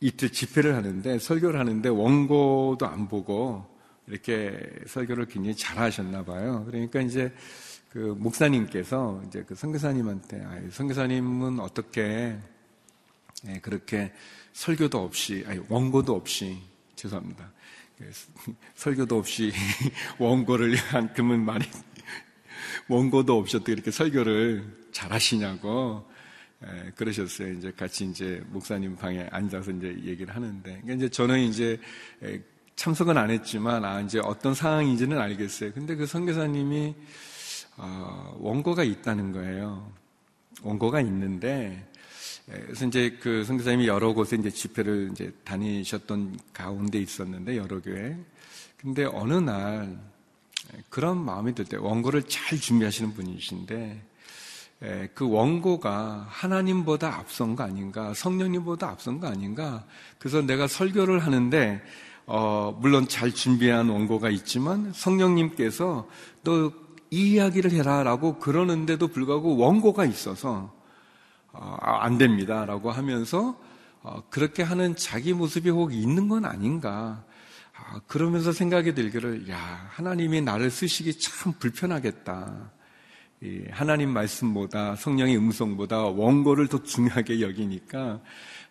이틀 0.00 0.30
집회를 0.30 0.74
하는데 0.74 1.18
설교를 1.18 1.58
하는데 1.58 1.88
원고도 1.88 2.86
안 2.86 3.08
보고 3.08 3.64
이렇게 4.06 4.60
설교를 4.86 5.26
굉장히 5.26 5.56
잘 5.56 5.78
하셨나 5.78 6.24
봐요. 6.24 6.64
그러니까 6.66 7.00
이제 7.00 7.32
그 7.90 8.14
목사님께서 8.18 9.22
이제 9.26 9.42
그 9.46 9.54
선교사님한테 9.54 10.44
아, 10.44 10.60
선교사님은 10.70 11.60
어떻게 11.60 12.36
예, 13.48 13.60
그렇게 13.60 14.12
설교도 14.52 14.98
없이 14.98 15.44
아니 15.46 15.60
원고도 15.68 16.14
없이 16.14 16.58
죄송합니다. 16.94 17.50
설교도 18.74 19.16
없이 19.16 19.52
원고를 20.18 20.76
한큼은 20.76 21.44
많이 21.44 21.64
원고도 22.88 23.38
없이 23.38 23.56
어떻게 23.56 23.72
이렇게 23.72 23.90
설교를 23.90 24.88
잘 24.92 25.12
하시냐고 25.12 26.06
에, 26.62 26.90
그러셨어요. 26.94 27.52
이제 27.52 27.72
같이 27.76 28.04
이제 28.06 28.42
목사님 28.48 28.96
방에 28.96 29.26
앉아서 29.30 29.70
이제 29.72 29.88
얘기를 30.04 30.34
하는데 30.34 30.62
그러니까 30.62 30.94
이제 30.94 31.08
저는 31.08 31.40
이제 31.40 31.78
에, 32.22 32.40
참석은 32.76 33.16
안 33.16 33.30
했지만 33.30 33.84
아 33.84 34.00
이제 34.00 34.20
어떤 34.20 34.54
상황인지는 34.54 35.18
알겠어요. 35.18 35.72
근데 35.72 35.96
그 35.96 36.06
선교사님이 36.06 36.94
어, 37.78 38.36
원고가 38.38 38.84
있다는 38.84 39.32
거예요. 39.32 39.92
원고가 40.62 41.00
있는데 41.00 41.86
예, 41.94 41.95
그래서 42.46 42.86
이제 42.86 43.18
그 43.20 43.44
선교사님이 43.44 43.88
여러 43.88 44.12
곳에 44.12 44.36
이제 44.36 44.50
집회를 44.50 45.08
이제 45.12 45.32
다니셨던 45.44 46.38
가운데 46.52 46.98
있었는데 46.98 47.56
여러 47.56 47.80
교회. 47.80 48.16
근데 48.76 49.04
어느 49.04 49.34
날 49.34 49.98
그런 50.88 51.18
마음이 51.24 51.54
들 51.54 51.64
때 51.64 51.76
원고를 51.76 52.24
잘 52.24 52.58
준비하시는 52.58 53.14
분이신데 53.14 54.02
에, 54.82 55.08
그 55.14 55.28
원고가 55.28 56.26
하나님보다 56.28 57.16
앞선 57.16 57.56
거 57.56 57.64
아닌가, 57.64 58.14
성령님보다 58.14 58.90
앞선 58.90 59.18
거 59.18 59.26
아닌가. 59.26 59.84
그래서 60.18 60.42
내가 60.42 60.68
설교를 60.68 61.20
하는데 61.20 61.82
어, 62.26 62.76
물론 62.80 63.08
잘 63.08 63.32
준비한 63.32 63.88
원고가 63.88 64.30
있지만 64.30 64.92
성령님께서 64.94 66.08
너이 66.42 66.70
이야기를 67.10 67.70
해라라고 67.72 68.38
그러는데도 68.38 69.08
불구하고 69.08 69.56
원고가 69.56 70.04
있어서 70.04 70.72
어, 70.74 70.75
안 71.80 72.18
됩니다라고 72.18 72.90
하면서 72.90 73.58
어, 74.02 74.22
그렇게 74.30 74.62
하는 74.62 74.94
자기 74.94 75.32
모습이 75.32 75.70
혹 75.70 75.92
있는 75.92 76.28
건 76.28 76.44
아닌가. 76.44 77.24
아, 77.74 78.00
그러면서 78.06 78.52
생각이 78.52 78.94
들기를 78.94 79.48
야 79.50 79.88
하나님이 79.90 80.42
나를 80.42 80.70
쓰시기 80.70 81.18
참 81.18 81.52
불편하겠다. 81.58 82.72
하나님 83.70 84.10
말씀보다 84.10 84.96
성령의 84.96 85.36
음성보다 85.36 86.04
원고를 86.04 86.68
더 86.68 86.82
중요하게 86.82 87.40
여기니까 87.42 88.20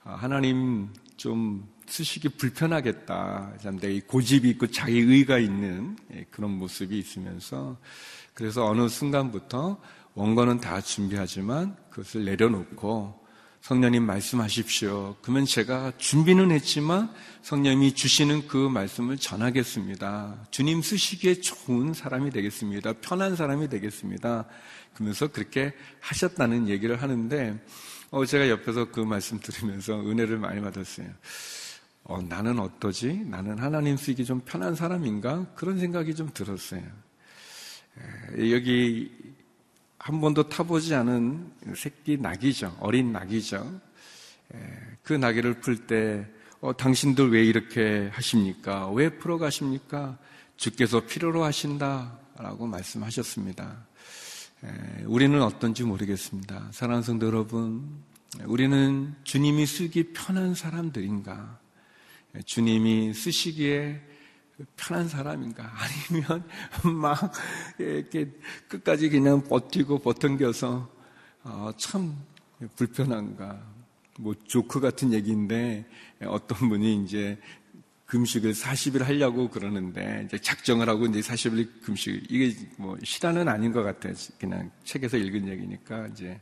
아, 0.04 0.16
하나님 0.16 0.90
좀 1.18 1.68
쓰시기 1.88 2.30
불편하겠다. 2.30 3.54
참 3.62 3.80
되게 3.80 4.00
고집이 4.02 4.50
있고 4.52 4.68
자기 4.68 5.00
의가 5.00 5.38
있는 5.38 5.98
예, 6.14 6.26
그런 6.32 6.52
모습이 6.52 6.98
있으면서 6.98 7.78
그래서 8.34 8.66
어느 8.66 8.88
순간부터 8.88 9.80
원고는 10.16 10.62
다 10.62 10.82
준비하지만 10.82 11.76
그것을 11.90 12.26
내려놓고 12.26 13.26
성령님 13.62 14.04
말씀하십시오. 14.04 15.16
그러면 15.22 15.46
제가 15.46 15.92
준비는 15.98 16.52
했지만 16.52 17.12
성령님이 17.42 17.96
주시는 17.96 18.48
그 18.48 18.58
말씀을 18.58 19.18
전하겠습니다. 19.18 20.48
주님 20.52 20.82
쓰시기에 20.82 21.42
좋은 21.42 21.94
사람이 21.94 22.30
되겠습니다. 22.30 22.94
편한 23.02 23.36
사람이 23.36 23.68
되겠습니다. 23.70 24.46
그러면서 24.94 25.28
그렇게 25.28 25.74
하셨다는 26.00 26.70
얘기를 26.70 27.02
하는데 27.02 27.60
어, 28.12 28.24
제가 28.24 28.50
옆에서 28.50 28.92
그 28.92 29.00
말씀 29.00 29.40
들으면서 29.40 30.00
은혜를 30.00 30.38
많이 30.38 30.62
받았어요. 30.62 31.08
어, 32.04 32.22
나는 32.22 32.60
어떠지? 32.60 33.26
나는 33.26 33.58
하나님 33.58 33.98
쓰기 33.98 34.24
좀 34.24 34.42
편한 34.46 34.76
사람인가? 34.76 35.48
그런 35.56 35.80
생각이 35.80 36.14
좀 36.14 36.30
들었어요. 36.34 36.84
에, 38.38 38.52
여기 38.52 39.35
한 40.06 40.22
번도 40.22 40.50
타보지 40.50 40.94
않은 40.94 41.52
새끼 41.76 42.16
낙이죠. 42.18 42.78
어린 42.80 43.12
낙이죠. 43.12 43.82
에, 44.54 44.58
그 45.02 45.14
나귀를 45.14 45.62
풀 45.62 45.88
때, 45.88 46.28
어, 46.62 46.78
당신들 46.78 47.32
왜 47.32 47.44
이렇게 47.44 48.12
하십니까? 48.14 48.92
왜 48.92 49.18
풀어 49.18 49.40
가십니까? 49.40 50.20
주께서 50.58 51.00
필요로 51.08 51.44
하신다. 51.44 52.20
라고 52.38 52.68
말씀하셨습니다. 52.68 53.84
에, 54.64 55.04
우리는 55.06 55.42
어떤지 55.42 55.82
모르겠습니다. 55.82 56.70
사랑하는 56.72 57.02
성도 57.02 57.26
여러분, 57.26 57.90
우리는 58.46 59.16
주님이 59.24 59.66
쓰기 59.66 60.14
편한 60.14 60.54
사람들인가? 60.54 61.58
주님이 62.46 63.12
쓰시기에 63.16 64.02
편한 64.76 65.08
사람인가? 65.08 65.72
아니면 66.10 66.44
막 67.00 67.32
이렇게 67.78 68.32
끝까지 68.68 69.10
그냥 69.10 69.44
버티고 69.44 70.00
버팅겨서 70.00 70.90
어, 71.44 71.72
참 71.78 72.16
불편한가? 72.76 73.76
뭐 74.18 74.34
조크 74.46 74.80
같은 74.80 75.12
얘기인데 75.12 75.86
어떤 76.26 76.70
분이 76.70 77.04
이제 77.04 77.38
금식을 78.06 78.54
40일 78.54 79.04
하려고 79.04 79.50
그러는데 79.50 80.24
이제 80.26 80.38
작정을 80.38 80.88
하고 80.88 81.06
이제 81.08 81.20
40일 81.20 81.82
금식 81.82 82.28
이게 82.30 82.56
뭐 82.78 82.98
실화는 83.04 83.50
아닌 83.50 83.72
것 83.72 83.84
같아요. 83.84 84.14
그냥 84.40 84.72
책에서 84.84 85.18
읽은 85.18 85.48
얘기니까 85.48 86.08
이제 86.08 86.40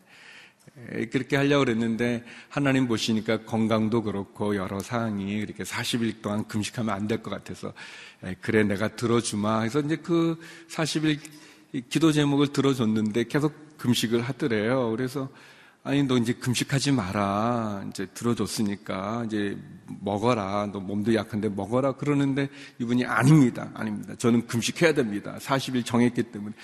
그렇게 1.11 1.37
하려고 1.37 1.65
그랬는데 1.65 2.23
하나님 2.49 2.87
보시니까 2.87 3.45
건강도 3.45 4.01
그렇고 4.01 4.55
여러 4.55 4.79
사항이 4.79 5.33
이렇게 5.33 5.63
40일 5.63 6.21
동안 6.21 6.47
금식하면 6.47 6.93
안 6.93 7.07
될 7.07 7.21
것 7.21 7.29
같아서 7.29 7.73
그래 8.41 8.63
내가 8.63 8.87
들어주마 8.95 9.61
해서 9.61 9.81
이제 9.81 9.97
그 9.97 10.39
40일 10.69 11.19
기도 11.89 12.11
제목을 12.11 12.47
들어줬는데 12.53 13.25
계속 13.25 13.77
금식을 13.77 14.21
하더래요. 14.21 14.89
그래서 14.91 15.29
아니 15.83 16.01
너 16.03 16.17
이제 16.17 16.33
금식하지 16.33 16.91
마라. 16.93 17.85
이제 17.89 18.05
들어줬으니까 18.13 19.25
이제 19.25 19.57
먹어라. 20.01 20.69
너 20.71 20.79
몸도 20.79 21.13
약한데 21.13 21.49
먹어라. 21.49 21.93
그러는데 21.93 22.49
이분이 22.79 23.05
아닙니다. 23.05 23.69
아닙니다. 23.73 24.15
저는 24.17 24.47
금식해야 24.47 24.93
됩니다. 24.93 25.37
40일 25.39 25.85
정했기 25.85 26.23
때문에. 26.23 26.55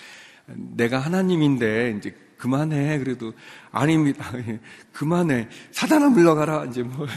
내가 0.47 0.99
하나님인데 0.99 1.95
이제 1.97 2.15
그만해. 2.39 2.97
그래도 2.97 3.33
아닙니다. 3.71 4.31
그만해. 4.93 5.49
사단아 5.71 6.09
물러가라. 6.09 6.65
이제 6.65 6.81
뭐. 6.81 7.05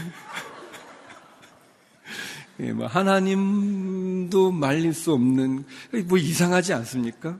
예, 2.59 2.71
뭐 2.71 2.85
하나님도 2.85 4.51
말릴 4.51 4.93
수 4.93 5.11
없는 5.13 5.65
뭐 6.05 6.19
이상하지 6.19 6.73
않습니까? 6.73 7.39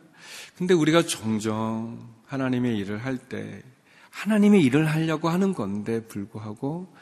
근데 0.57 0.73
우리가 0.73 1.03
종종 1.03 2.09
하나님의 2.25 2.77
일을 2.79 3.05
할 3.05 3.17
때 3.17 3.61
하나님의 4.09 4.61
일을 4.63 4.85
하려고 4.85 5.29
하는 5.29 5.53
건데 5.53 6.05
불구하고 6.07 6.93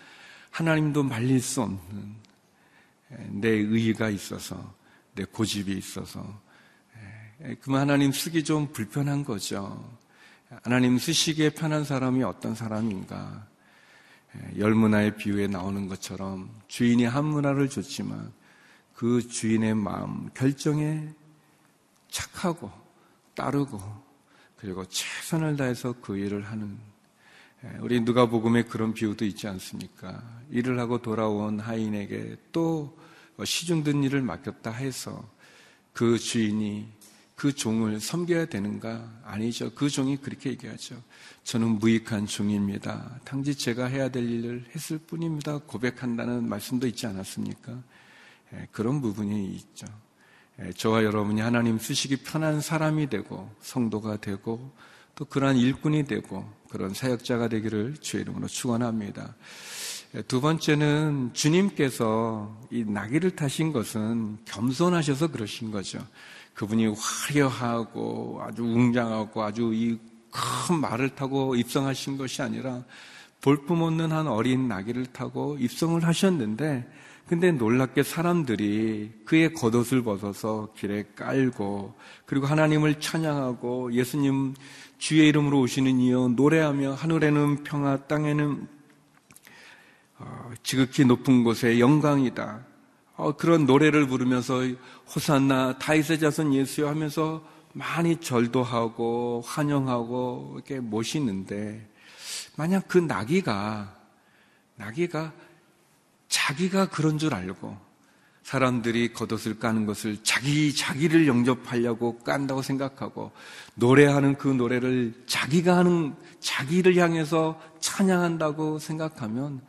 하나님도 0.49 1.03
말릴 1.03 1.41
수 1.41 1.61
없는 1.61 2.15
예, 3.11 3.27
내 3.29 3.49
의의가 3.49 4.09
있어서 4.09 4.73
내 5.15 5.23
고집이 5.25 5.71
있어서 5.73 6.41
예, 7.43 7.55
그러면 7.61 7.81
하나님 7.81 8.11
쓰기 8.11 8.43
좀 8.43 8.71
불편한 8.71 9.23
거죠. 9.23 10.00
하나님 10.63 10.97
쓰시기에 10.97 11.51
편한 11.51 11.85
사람이 11.85 12.23
어떤 12.23 12.55
사람인가? 12.55 13.47
예, 14.35 14.59
열문화의 14.59 15.15
비유에 15.15 15.47
나오는 15.47 15.87
것처럼 15.87 16.49
주인이 16.67 17.05
한 17.05 17.23
문화를 17.25 17.69
줬지만 17.69 18.33
그 18.93 19.25
주인의 19.25 19.75
마음, 19.75 20.29
결정에 20.33 21.07
착하고 22.09 22.69
따르고 23.33 23.79
그리고 24.57 24.85
최선을 24.85 25.55
다해서 25.55 25.95
그 26.01 26.17
일을 26.17 26.43
하는 26.43 26.77
예, 27.63 27.77
우리 27.79 28.01
누가복음에 28.01 28.63
그런 28.63 28.93
비유도 28.93 29.23
있지 29.23 29.47
않습니까? 29.47 30.21
일을 30.49 30.77
하고 30.79 31.01
돌아온 31.01 31.61
하인에게 31.61 32.35
또 32.51 32.99
시중 33.45 33.83
든 33.83 34.03
일을 34.03 34.21
맡겼다 34.21 34.71
해서 34.71 35.23
그 35.93 36.19
주인이 36.19 37.00
그 37.41 37.55
종을 37.55 37.99
섬겨야 37.99 38.45
되는가? 38.45 39.03
아니죠. 39.23 39.71
그 39.73 39.89
종이 39.89 40.15
그렇게 40.15 40.51
얘기하죠. 40.51 41.01
저는 41.43 41.79
무익한 41.79 42.27
종입니다. 42.27 43.19
당지 43.25 43.55
제가 43.55 43.85
해야 43.85 44.09
될 44.09 44.29
일을 44.29 44.65
했을 44.75 44.99
뿐입니다. 44.99 45.57
고백한다는 45.65 46.47
말씀도 46.47 46.85
있지 46.85 47.07
않았습니까? 47.07 47.81
예, 48.53 48.67
그런 48.71 49.01
부분이 49.01 49.55
있죠. 49.55 49.87
예, 50.59 50.71
저와 50.73 51.03
여러분이 51.03 51.41
하나님 51.41 51.79
쓰시기 51.79 52.17
편한 52.17 52.61
사람이 52.61 53.09
되고 53.09 53.49
성도가 53.61 54.17
되고 54.17 54.71
또 55.15 55.25
그러한 55.25 55.57
일꾼이 55.57 56.05
되고 56.05 56.47
그런 56.69 56.93
사역자가 56.93 57.47
되기를 57.47 57.95
주의 58.01 58.21
이름으로 58.21 58.45
축원합니다. 58.45 59.33
예, 60.13 60.21
두 60.21 60.41
번째는 60.41 61.31
주님께서 61.33 62.67
이 62.69 62.83
나귀를 62.83 63.35
타신 63.35 63.73
것은 63.73 64.37
겸손하셔서 64.45 65.31
그러신 65.31 65.71
거죠. 65.71 66.05
그분이 66.53 66.93
화려하고 66.97 68.41
아주 68.43 68.63
웅장하고 68.63 69.43
아주 69.43 69.71
이 69.73 70.11
큰 70.31 70.79
말을 70.79 71.09
타고 71.09 71.55
입성하신 71.55 72.17
것이 72.17 72.41
아니라 72.41 72.83
볼품 73.41 73.81
없는 73.81 74.11
한 74.11 74.27
어린 74.27 74.67
나귀를 74.67 75.07
타고 75.07 75.57
입성을 75.59 76.01
하셨는데 76.03 76.89
근데 77.27 77.51
놀랍게 77.51 78.03
사람들이 78.03 79.11
그의 79.25 79.53
겉옷을 79.53 80.03
벗어서 80.03 80.69
길에 80.75 81.05
깔고 81.15 81.95
그리고 82.25 82.45
하나님을 82.45 82.99
찬양하고 82.99 83.93
예수님 83.93 84.53
주의 84.97 85.27
이름으로 85.29 85.59
오시는 85.61 85.99
이여 85.99 86.29
노래하며 86.29 86.93
하늘에는 86.93 87.63
평화 87.63 87.97
땅에는 87.97 88.67
어, 90.19 90.51
지극히 90.61 91.03
높은 91.05 91.43
곳에 91.43 91.79
영광이다. 91.79 92.70
어, 93.21 93.37
그런 93.37 93.67
노래를 93.67 94.07
부르면서 94.07 94.61
호산나 95.13 95.77
다윗의 95.77 96.19
자손 96.19 96.55
예수여 96.55 96.87
하면서 96.87 97.45
많이 97.71 98.15
절도하고 98.17 99.43
환영하고 99.45 100.53
이렇게 100.55 100.79
모시는데 100.79 101.87
만약 102.55 102.87
그 102.87 102.97
나귀가 102.97 103.95
나귀가 104.75 105.33
자기가 106.29 106.89
그런 106.89 107.19
줄 107.19 107.35
알고 107.35 107.77
사람들이 108.41 109.13
겉옷을 109.13 109.59
까는 109.59 109.85
것을 109.85 110.17
자기 110.23 110.73
자기를 110.73 111.27
영접하려고 111.27 112.17
깐다고 112.23 112.63
생각하고 112.63 113.31
노래하는 113.75 114.35
그 114.35 114.47
노래를 114.47 115.13
자기가 115.27 115.77
하는 115.77 116.15
자기를 116.39 116.95
향해서 116.95 117.61
찬양한다고 117.81 118.79
생각하면 118.79 119.61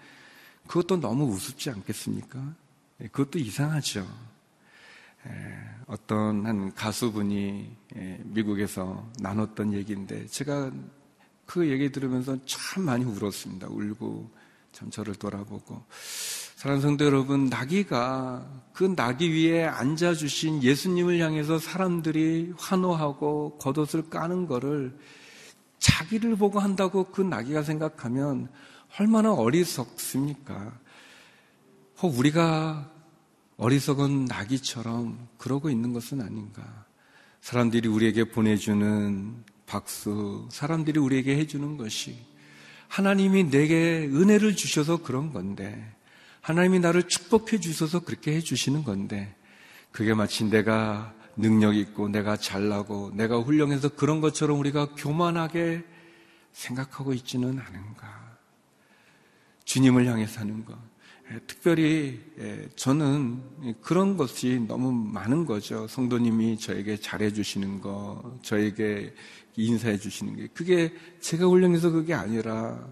그것도 0.67 1.03
너무 1.03 1.27
우습지 1.27 1.69
않겠습니까? 1.69 2.62
예, 3.03 3.09
그것도 3.09 3.39
이상하죠. 3.39 4.07
예, 5.27 5.31
어떤 5.87 6.47
한 6.47 6.75
가수분이 6.75 7.77
예, 7.97 8.21
미국에서 8.25 9.07
나눴던 9.21 9.73
얘기인데 9.75 10.27
제가 10.27 10.71
그 11.47 11.69
얘기 11.69 11.91
들으면서 11.91 12.39
참 12.47 12.85
많이 12.85 13.05
울었습니다. 13.05 13.69
울고 13.69 14.31
참 14.73 14.91
저를 14.91 15.15
돌아보고 15.15 15.85
사랑하는 16.63 16.81
성도 16.81 17.05
여러분, 17.05 17.47
나귀가 17.47 18.47
그 18.73 18.85
나귀 18.85 19.33
위에 19.33 19.65
앉아 19.65 20.15
주신 20.15 20.63
예수님을 20.63 21.19
향해서 21.19 21.59
사람들이 21.59 22.55
환호하고 22.57 23.59
겉옷을 23.59 24.09
까는 24.09 24.47
거를 24.47 24.97
자기를 25.81 26.37
보고 26.37 26.61
한다고 26.61 27.11
그 27.11 27.21
나귀가 27.21 27.65
생각하면 27.65 28.49
얼마나 28.97 29.33
어리석습니까? 29.33 30.79
혹 32.03 32.19
우리가 32.19 32.91
어리석은 33.59 34.25
나귀처럼 34.25 35.29
그러고 35.39 35.71
있는 35.71 35.93
것은 35.93 36.21
아닌가? 36.21 36.85
사람들이 37.41 37.89
우리에게 37.89 38.25
보내주는 38.25 39.45
박수, 39.67 40.49
사람들이 40.51 40.99
우리에게 40.99 41.37
해주는 41.37 41.77
것이 41.77 42.19
하나님이 42.89 43.51
내게 43.51 44.09
은혜를 44.13 44.57
주셔서 44.57 45.03
그런 45.03 45.33
건데, 45.33 45.95
하나님이 46.41 46.81
나를 46.81 47.05
축복해 47.05 47.61
주셔서 47.61 48.01
그렇게 48.01 48.35
해 48.35 48.41
주시는 48.41 48.83
건데, 48.83 49.35
그게 49.93 50.13
마치 50.13 50.45
내가 50.45 51.15
능력 51.37 51.77
있고, 51.77 52.09
내가 52.09 52.37
잘나고, 52.37 53.13
내가 53.15 53.39
훌륭해서 53.39 53.89
그런 53.91 54.21
것처럼 54.21 54.59
우리가 54.59 54.95
교만하게 54.97 55.85
생각하고 56.53 57.15
있지는 57.15 57.61
않은가. 57.61 58.39
주님을 59.65 60.07
향해 60.07 60.27
사는 60.27 60.65
것. 60.65 60.92
예, 61.31 61.39
특별히 61.47 62.21
예, 62.39 62.69
저는 62.75 63.43
그런 63.81 64.17
것이 64.17 64.65
너무 64.67 64.93
많은 64.93 65.47
거죠. 65.47 65.87
성도님이 65.87 66.59
저에게 66.59 66.97
잘해 66.97 67.33
주시는 67.33 67.81
거, 67.81 68.39
저에게 68.43 69.15
인사해 69.57 69.99
주시는 69.99 70.37
게. 70.37 70.49
그게 70.49 70.93
제가 71.21 71.47
훌륭해서 71.47 71.91
그게 71.91 72.15
아니라 72.15 72.87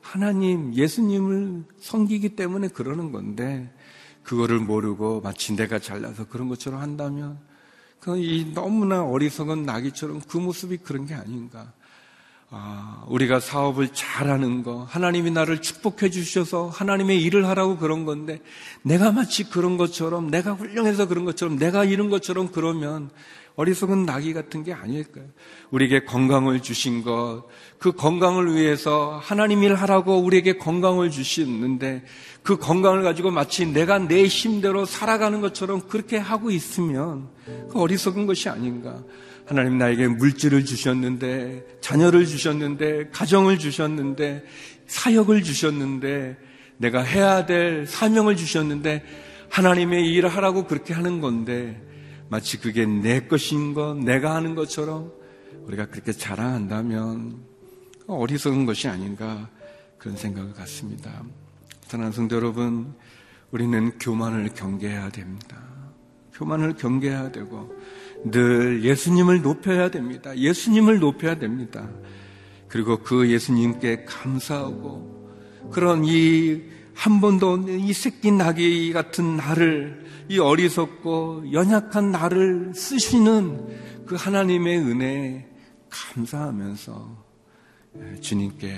하나님, 0.00 0.74
예수님을 0.74 1.64
섬기기 1.80 2.36
때문에 2.36 2.68
그러는 2.68 3.10
건데, 3.10 3.72
그거를 4.22 4.58
모르고 4.58 5.22
마치 5.22 5.56
내가 5.56 5.78
잘나서 5.78 6.28
그런 6.28 6.48
것처럼 6.48 6.80
한다면, 6.80 7.38
그건 7.98 8.18
이 8.18 8.52
너무나 8.52 9.02
어리석은 9.02 9.64
나귀처럼 9.64 10.20
그 10.28 10.36
모습이 10.36 10.78
그런 10.78 11.06
게 11.06 11.14
아닌가. 11.14 11.72
아, 12.50 13.04
우리가 13.08 13.40
사업을 13.40 13.88
잘하는 13.88 14.62
거, 14.62 14.86
하나님이 14.88 15.30
나를 15.30 15.60
축복해 15.60 16.10
주셔서 16.10 16.68
하나님의 16.68 17.20
일을 17.22 17.48
하라고 17.48 17.78
그런 17.78 18.04
건데, 18.04 18.40
내가 18.82 19.12
마치 19.12 19.44
그런 19.44 19.76
것처럼, 19.76 20.30
내가 20.30 20.52
훌륭해서 20.52 21.08
그런 21.08 21.24
것처럼, 21.24 21.58
내가 21.58 21.84
이런 21.84 22.10
것처럼 22.10 22.48
그러면 22.52 23.10
어리석은 23.56 24.04
나귀 24.04 24.34
같은 24.34 24.64
게 24.64 24.72
아닐까요? 24.72 25.26
우리에게 25.70 26.04
건강을 26.04 26.60
주신 26.60 27.02
것, 27.02 27.44
그 27.78 27.92
건강을 27.92 28.54
위해서 28.54 29.20
하나님 29.22 29.62
일 29.62 29.74
하라고 29.74 30.18
우리에게 30.18 30.58
건강을 30.58 31.10
주시는데, 31.10 32.04
그 32.42 32.56
건강을 32.56 33.02
가지고 33.02 33.30
마치 33.30 33.66
내가 33.66 33.98
내 33.98 34.26
힘대로 34.26 34.84
살아가는 34.84 35.40
것처럼 35.40 35.88
그렇게 35.88 36.18
하고 36.18 36.50
있으면, 36.50 37.28
그 37.46 37.80
어리석은 37.80 38.26
것이 38.26 38.48
아닌가. 38.48 39.02
하나님 39.46 39.78
나에게 39.78 40.08
물질을 40.08 40.64
주셨는데, 40.64 41.78
자녀를 41.80 42.26
주셨는데, 42.26 43.10
가정을 43.10 43.58
주셨는데, 43.58 44.44
사역을 44.86 45.42
주셨는데, 45.42 46.36
내가 46.78 47.02
해야 47.02 47.44
될 47.44 47.86
사명을 47.86 48.36
주셨는데, 48.36 49.04
하나님의 49.50 50.10
일을 50.12 50.30
하라고 50.30 50.66
그렇게 50.66 50.94
하는 50.94 51.20
건데, 51.20 51.80
마치 52.28 52.58
그게 52.58 52.86
내 52.86 53.26
것인 53.26 53.74
것, 53.74 53.96
내가 53.96 54.34
하는 54.34 54.54
것처럼 54.54 55.12
우리가 55.66 55.86
그렇게 55.86 56.12
자랑한다면 56.12 57.36
어리석은 58.06 58.66
것이 58.66 58.88
아닌가 58.88 59.48
그런 59.98 60.16
생각을 60.16 60.52
갖습니다. 60.54 61.22
사랑하는 61.82 62.12
성도 62.12 62.36
여러분, 62.36 62.94
우리는 63.50 63.98
교만을 63.98 64.48
경계해야 64.54 65.10
됩니다. 65.10 65.62
교만을 66.32 66.74
경계해야 66.74 67.30
되고 67.30 67.72
늘 68.24 68.84
예수님을 68.84 69.42
높여야 69.42 69.90
됩니다. 69.90 70.36
예수님을 70.36 70.98
높여야 70.98 71.38
됩니다. 71.38 71.88
그리고 72.68 72.98
그 72.98 73.30
예수님께 73.30 74.04
감사하고 74.04 75.70
그런 75.70 76.04
이 76.04 76.74
한 76.94 77.20
번도 77.20 77.68
이 77.68 77.92
새끼 77.92 78.30
나귀 78.30 78.92
같은 78.92 79.36
나를 79.36 80.04
이 80.28 80.38
어리석고 80.38 81.52
연약한 81.52 82.12
나를 82.12 82.72
쓰시는 82.74 84.04
그 84.06 84.14
하나님의 84.14 84.78
은혜에 84.78 85.46
감사하면서 85.90 87.24
주님께 88.20 88.76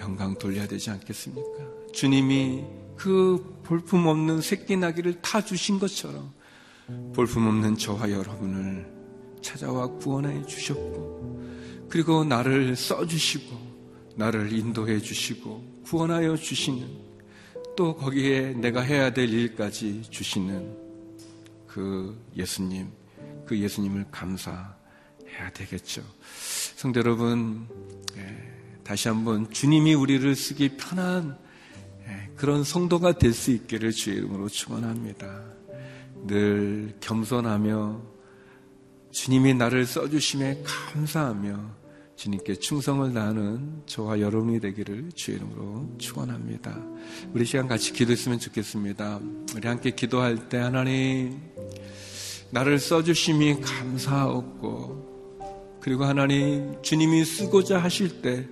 영광 0.00 0.36
돌려야 0.36 0.66
되지 0.66 0.90
않겠습니까? 0.90 1.48
주님이 1.92 2.64
그 2.96 3.60
볼품없는 3.64 4.40
새끼 4.40 4.76
나귀를 4.76 5.20
타 5.20 5.40
주신 5.40 5.78
것처럼 5.78 6.32
볼품없는 7.14 7.76
저와 7.76 8.10
여러분을 8.10 8.92
찾아와 9.40 9.86
구원해 9.86 10.44
주셨고 10.46 11.44
그리고 11.88 12.24
나를 12.24 12.76
써 12.76 13.06
주시고 13.06 13.56
나를 14.16 14.52
인도해 14.52 14.98
주시고 14.98 15.82
구원하여 15.84 16.36
주시는 16.36 17.04
또 17.76 17.96
거기에 17.96 18.52
내가 18.54 18.80
해야 18.80 19.12
될 19.12 19.28
일까지 19.28 20.02
주시는 20.10 20.76
그 21.66 22.16
예수님, 22.36 22.88
그 23.46 23.58
예수님을 23.58 24.06
감사해야 24.12 25.50
되겠죠. 25.54 26.02
성도 26.76 27.00
여러분, 27.00 27.66
예, 28.16 28.80
다시 28.84 29.08
한번 29.08 29.50
주님이 29.50 29.94
우리를 29.94 30.36
쓰기 30.36 30.76
편한 30.76 31.36
예, 32.06 32.30
그런 32.36 32.62
성도가 32.62 33.18
될 33.18 33.32
수 33.32 33.50
있기를 33.50 33.90
주의 33.90 34.18
이름으로 34.18 34.48
축원합니다. 34.48 35.53
늘 36.26 36.94
겸손하며 37.00 38.00
주님이 39.10 39.54
나를 39.54 39.86
써주심에 39.86 40.62
감사하며 40.64 41.84
주님께 42.16 42.54
충성을 42.56 43.12
다하는 43.12 43.82
저와 43.86 44.20
여러분이 44.20 44.60
되기를 44.60 45.10
주의 45.14 45.36
이름으로 45.36 45.96
축원합니다. 45.98 46.80
우리 47.32 47.44
시간 47.44 47.68
같이 47.68 47.92
기도했으면 47.92 48.38
좋겠습니다. 48.38 49.20
우리 49.56 49.68
함께 49.68 49.90
기도할 49.90 50.48
때 50.48 50.58
하나님 50.58 51.40
나를 52.50 52.78
써주심이 52.78 53.60
감사하고 53.60 55.14
그리고 55.80 56.04
하나님 56.04 56.80
주님이 56.82 57.24
쓰고자 57.24 57.78
하실 57.78 58.22
때 58.22 58.46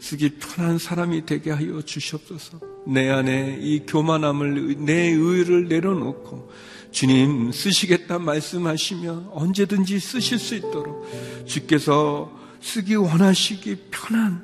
쓰기 0.00 0.36
편한 0.38 0.76
사람이 0.78 1.24
되게 1.24 1.50
하여 1.50 1.80
주시옵소서. 1.80 2.60
내 2.86 3.08
안에 3.08 3.58
이 3.60 3.86
교만함을 3.86 4.84
내 4.84 5.10
의를 5.10 5.68
내려놓고 5.68 6.50
주님 6.94 7.50
쓰시겠다 7.50 8.20
말씀하시면 8.20 9.30
언제든지 9.32 9.98
쓰실 9.98 10.38
수 10.38 10.54
있도록 10.54 11.04
주께서 11.44 12.30
쓰기 12.60 12.94
원하시기 12.94 13.88
편한, 13.90 14.40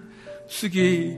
쓰기 0.48 1.16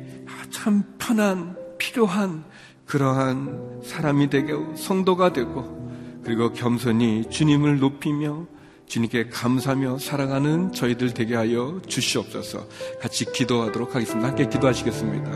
참 0.50 0.84
편한, 0.98 1.56
필요한 1.78 2.44
그러한 2.84 3.80
사람이 3.82 4.28
되게 4.28 4.52
성도가 4.76 5.32
되고 5.32 5.90
그리고 6.22 6.52
겸손히 6.52 7.24
주님을 7.30 7.78
높이며 7.78 8.46
주님께 8.86 9.30
감사하며 9.30 9.98
살아가는 10.00 10.70
저희들 10.72 11.14
되게 11.14 11.34
하여 11.34 11.80
주시옵소서 11.86 12.68
같이 13.00 13.24
기도하도록 13.32 13.94
하겠습니다. 13.94 14.28
함께 14.28 14.46
기도하시겠습니다. 14.50 15.30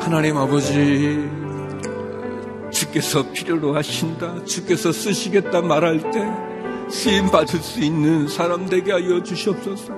하나님 0.00 0.36
아버지, 0.36 1.18
주께서 2.82 3.30
필요로 3.30 3.76
하신다. 3.76 4.44
주께서 4.44 4.90
쓰시겠다 4.90 5.62
말할 5.62 6.00
때 6.10 6.26
쓰임 6.90 7.30
받을 7.30 7.60
수 7.60 7.80
있는 7.80 8.26
사람 8.26 8.68
되게 8.68 8.90
하여 8.90 9.22
주시옵소서. 9.22 9.94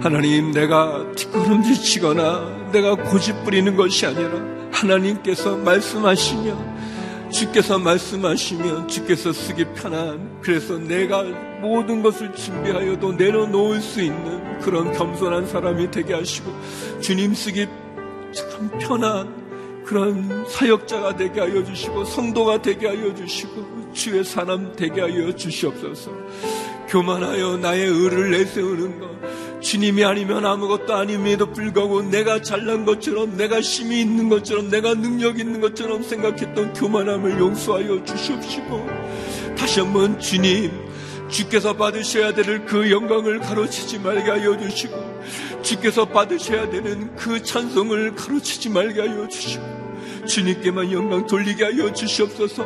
하나님, 0.00 0.50
내가 0.50 1.06
뒷걸음질 1.14 1.74
치거나 1.74 2.70
내가 2.72 2.96
고집 2.96 3.44
부리는 3.44 3.76
것이 3.76 4.06
아니라 4.06 4.32
하나님께서 4.72 5.56
말씀하시며 5.56 7.30
주께서 7.30 7.78
말씀하시면 7.78 8.88
주께서 8.88 9.32
쓰기 9.32 9.64
편한 9.64 10.40
그래서 10.42 10.78
내가 10.78 11.22
모든 11.60 12.02
것을 12.02 12.34
준비하여도 12.34 13.12
내려놓을 13.12 13.80
수 13.80 14.02
있는 14.02 14.58
그런 14.60 14.92
겸손한 14.92 15.46
사람이 15.46 15.90
되게 15.92 16.14
하시고 16.14 16.52
주님 17.00 17.34
쓰기 17.34 17.66
참 18.32 18.70
편한 18.78 19.45
그런 19.86 20.44
사역자가 20.48 21.16
되게 21.16 21.40
하여 21.40 21.62
주시고 21.64 22.04
성도가 22.04 22.60
되게 22.60 22.88
하여 22.88 23.14
주시고 23.14 23.92
주의 23.92 24.24
사람 24.24 24.74
되게 24.74 25.00
하여 25.00 25.32
주시옵소서. 25.34 26.10
교만하여 26.88 27.56
나의 27.58 27.86
의를 27.86 28.32
내세우는 28.32 29.00
것 29.00 29.16
주님이 29.60 30.04
아니면 30.04 30.44
아무것도 30.44 30.94
아님에도 30.94 31.52
불구하고 31.52 32.02
내가 32.02 32.42
잘난 32.42 32.84
것처럼 32.84 33.36
내가 33.36 33.60
힘이 33.60 34.00
있는 34.00 34.28
것처럼 34.28 34.70
내가 34.70 34.94
능력 34.94 35.38
있는 35.38 35.60
것처럼 35.60 36.02
생각했던 36.02 36.74
교만함을 36.74 37.38
용서하여 37.38 38.04
주시옵시고 38.04 38.86
다시 39.56 39.80
한번 39.80 40.20
주님 40.20 40.70
주께서 41.28 41.76
받으셔야 41.76 42.34
될 42.34 42.66
그 42.66 42.90
영광을 42.90 43.40
가로치지 43.40 43.98
말게 43.98 44.30
하여 44.30 44.56
주시고 44.58 45.20
주께서 45.66 46.04
받으셔야 46.04 46.70
되는 46.70 47.14
그 47.16 47.42
찬송을 47.42 48.14
가르치지 48.14 48.68
말게 48.68 49.00
하여 49.00 49.26
주시고 49.26 49.86
주님께만 50.26 50.92
영광 50.92 51.26
돌리게 51.26 51.64
하여 51.64 51.92
주시옵소서. 51.92 52.64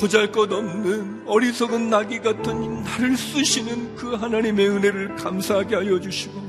보잘 0.00 0.30
것 0.30 0.52
없는 0.52 1.22
어리석은 1.26 1.88
나귀 1.88 2.20
같은 2.20 2.82
나를 2.82 3.16
쓰시는 3.16 3.94
그 3.94 4.14
하나님의 4.14 4.68
은혜를 4.68 5.16
감사하게 5.16 5.76
하여 5.76 6.00
주시고 6.00 6.42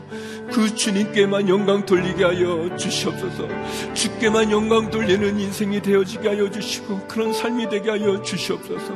그 0.52 0.74
주님께만 0.76 1.50
영광 1.50 1.86
돌리게 1.86 2.24
하여 2.24 2.76
주시옵소서. 2.78 3.48
주께만 3.94 4.52
영광 4.52 4.90
돌리는 4.90 5.40
인생이 5.40 5.82
되어지게 5.82 6.28
하여 6.28 6.50
주시고 6.50 7.08
그런 7.08 7.34
삶이 7.34 7.70
되게 7.70 7.90
하여 7.90 8.22
주시옵소서 8.22 8.94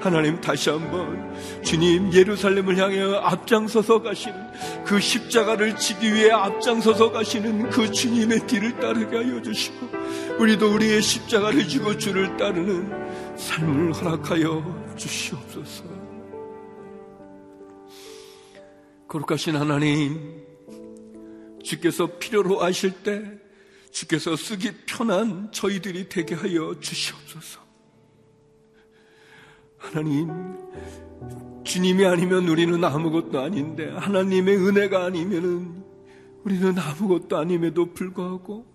하나님 0.00 0.40
다시 0.40 0.70
한번 0.70 1.34
주님 1.62 2.12
예루살렘을 2.12 2.76
향해 2.78 3.00
앞장서서 3.16 4.02
가시는 4.02 4.84
그 4.84 5.00
십자가를 5.00 5.76
지기 5.76 6.14
위해 6.14 6.30
앞장서서 6.30 7.10
가시는 7.10 7.70
그 7.70 7.90
주님의 7.90 8.46
뒤를 8.46 8.78
따르게 8.78 9.16
하여 9.16 9.42
주시고 9.42 9.88
우리도 10.38 10.72
우리의 10.74 11.02
십자가를 11.02 11.66
지고 11.66 11.96
주를 11.98 12.36
따르는 12.36 13.36
삶을 13.36 13.92
허락하여 13.92 14.94
주시옵소서. 14.96 15.84
거룩하신 19.08 19.56
하나님, 19.56 20.44
주께서 21.64 22.18
필요로 22.18 22.60
하실 22.60 22.92
때 23.02 23.22
주께서 23.90 24.36
쓰기 24.36 24.72
편한 24.86 25.50
저희들이 25.50 26.08
되게 26.08 26.34
하여 26.34 26.74
주시옵소서. 26.78 27.67
하나님, 29.78 30.28
주님이 31.64 32.04
아니면 32.04 32.48
우리는 32.48 32.82
아무것도 32.82 33.40
아닌데 33.40 33.90
하나님의 33.90 34.56
은혜가 34.56 35.04
아니면은 35.04 35.82
우리는 36.44 36.78
아무것도 36.78 37.36
아님에도 37.36 37.92
불구하고 37.94 38.66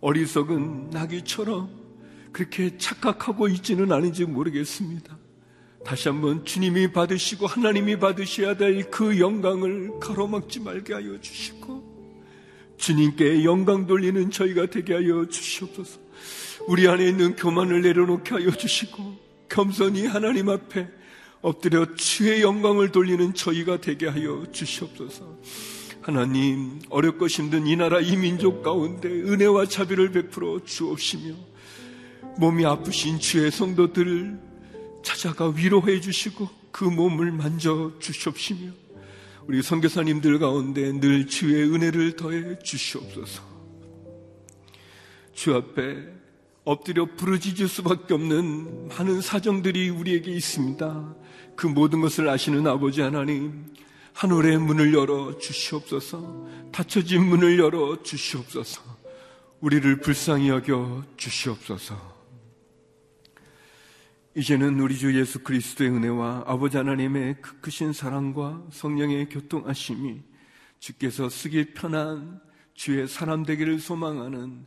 어리석은 0.00 0.90
나귀처럼 0.90 1.70
그렇게 2.32 2.76
착각하고 2.76 3.48
있지는 3.48 3.90
않은지 3.92 4.24
모르겠습니다. 4.24 5.18
다시 5.84 6.08
한번 6.08 6.44
주님이 6.44 6.92
받으시고 6.92 7.46
하나님이 7.46 7.98
받으셔야 7.98 8.56
될 8.56 8.90
그 8.90 9.18
영광을 9.18 9.98
가로막지 9.98 10.60
말게 10.60 10.92
하여 10.94 11.18
주시고 11.20 11.90
주님께 12.76 13.44
영광 13.44 13.86
돌리는 13.86 14.30
저희가 14.30 14.66
되게 14.66 14.94
하여 14.94 15.26
주시옵소서. 15.26 16.00
우리 16.66 16.86
안에 16.88 17.08
있는 17.08 17.36
교만을 17.36 17.82
내려놓게 17.82 18.34
하여 18.34 18.50
주시고 18.50 19.29
겸손히 19.50 20.06
하나님 20.06 20.48
앞에 20.48 20.88
엎드려 21.42 21.94
주의 21.94 22.40
영광을 22.42 22.92
돌리는 22.92 23.34
저희가 23.34 23.80
되게 23.80 24.06
하여 24.06 24.46
주시옵소서. 24.52 25.38
하나님 26.00 26.80
어렵고 26.88 27.26
힘든 27.26 27.66
이 27.66 27.76
나라 27.76 28.00
이 28.00 28.16
민족 28.16 28.62
가운데 28.62 29.08
은혜와 29.08 29.66
자비를 29.66 30.12
베풀어 30.12 30.64
주옵시며 30.64 31.34
몸이 32.38 32.64
아프신 32.64 33.18
주의 33.18 33.50
성도들을 33.50 34.38
찾아가 35.02 35.48
위로해 35.48 36.00
주시고 36.00 36.48
그 36.70 36.84
몸을 36.84 37.32
만져 37.32 37.92
주시옵시며 37.98 38.72
우리 39.46 39.62
선교사님들 39.62 40.38
가운데 40.38 40.92
늘 40.92 41.26
주의 41.26 41.62
은혜를 41.64 42.16
더해 42.16 42.58
주시옵소서. 42.60 43.42
주 45.34 45.54
앞에 45.54 46.19
엎드려 46.64 47.06
부르짖을 47.16 47.68
수밖에 47.68 48.14
없는 48.14 48.88
많은 48.88 49.20
사정들이 49.20 49.88
우리에게 49.88 50.30
있습니다. 50.32 51.14
그 51.56 51.66
모든 51.66 52.00
것을 52.00 52.28
아시는 52.28 52.66
아버지 52.66 53.00
하나님, 53.00 53.66
하늘의 54.12 54.58
문을 54.58 54.92
열어 54.94 55.38
주시옵소서, 55.38 56.46
닫혀진 56.72 57.24
문을 57.24 57.58
열어 57.58 58.02
주시옵소서, 58.02 58.82
우리를 59.60 60.00
불쌍히 60.00 60.48
여겨 60.48 61.04
주시옵소서. 61.16 62.20
이제는 64.36 64.78
우리 64.78 64.96
주 64.96 65.18
예수 65.18 65.42
그리스도의 65.42 65.90
은혜와 65.90 66.44
아버지 66.46 66.76
하나님의 66.76 67.38
그 67.42 67.60
크신 67.60 67.92
사랑과 67.92 68.62
성령의 68.70 69.28
교통하심이 69.28 70.22
주께서 70.78 71.28
쓰기 71.28 71.74
편한 71.74 72.40
주의 72.74 73.08
사람 73.08 73.44
되기를 73.44 73.80
소망하는 73.80 74.66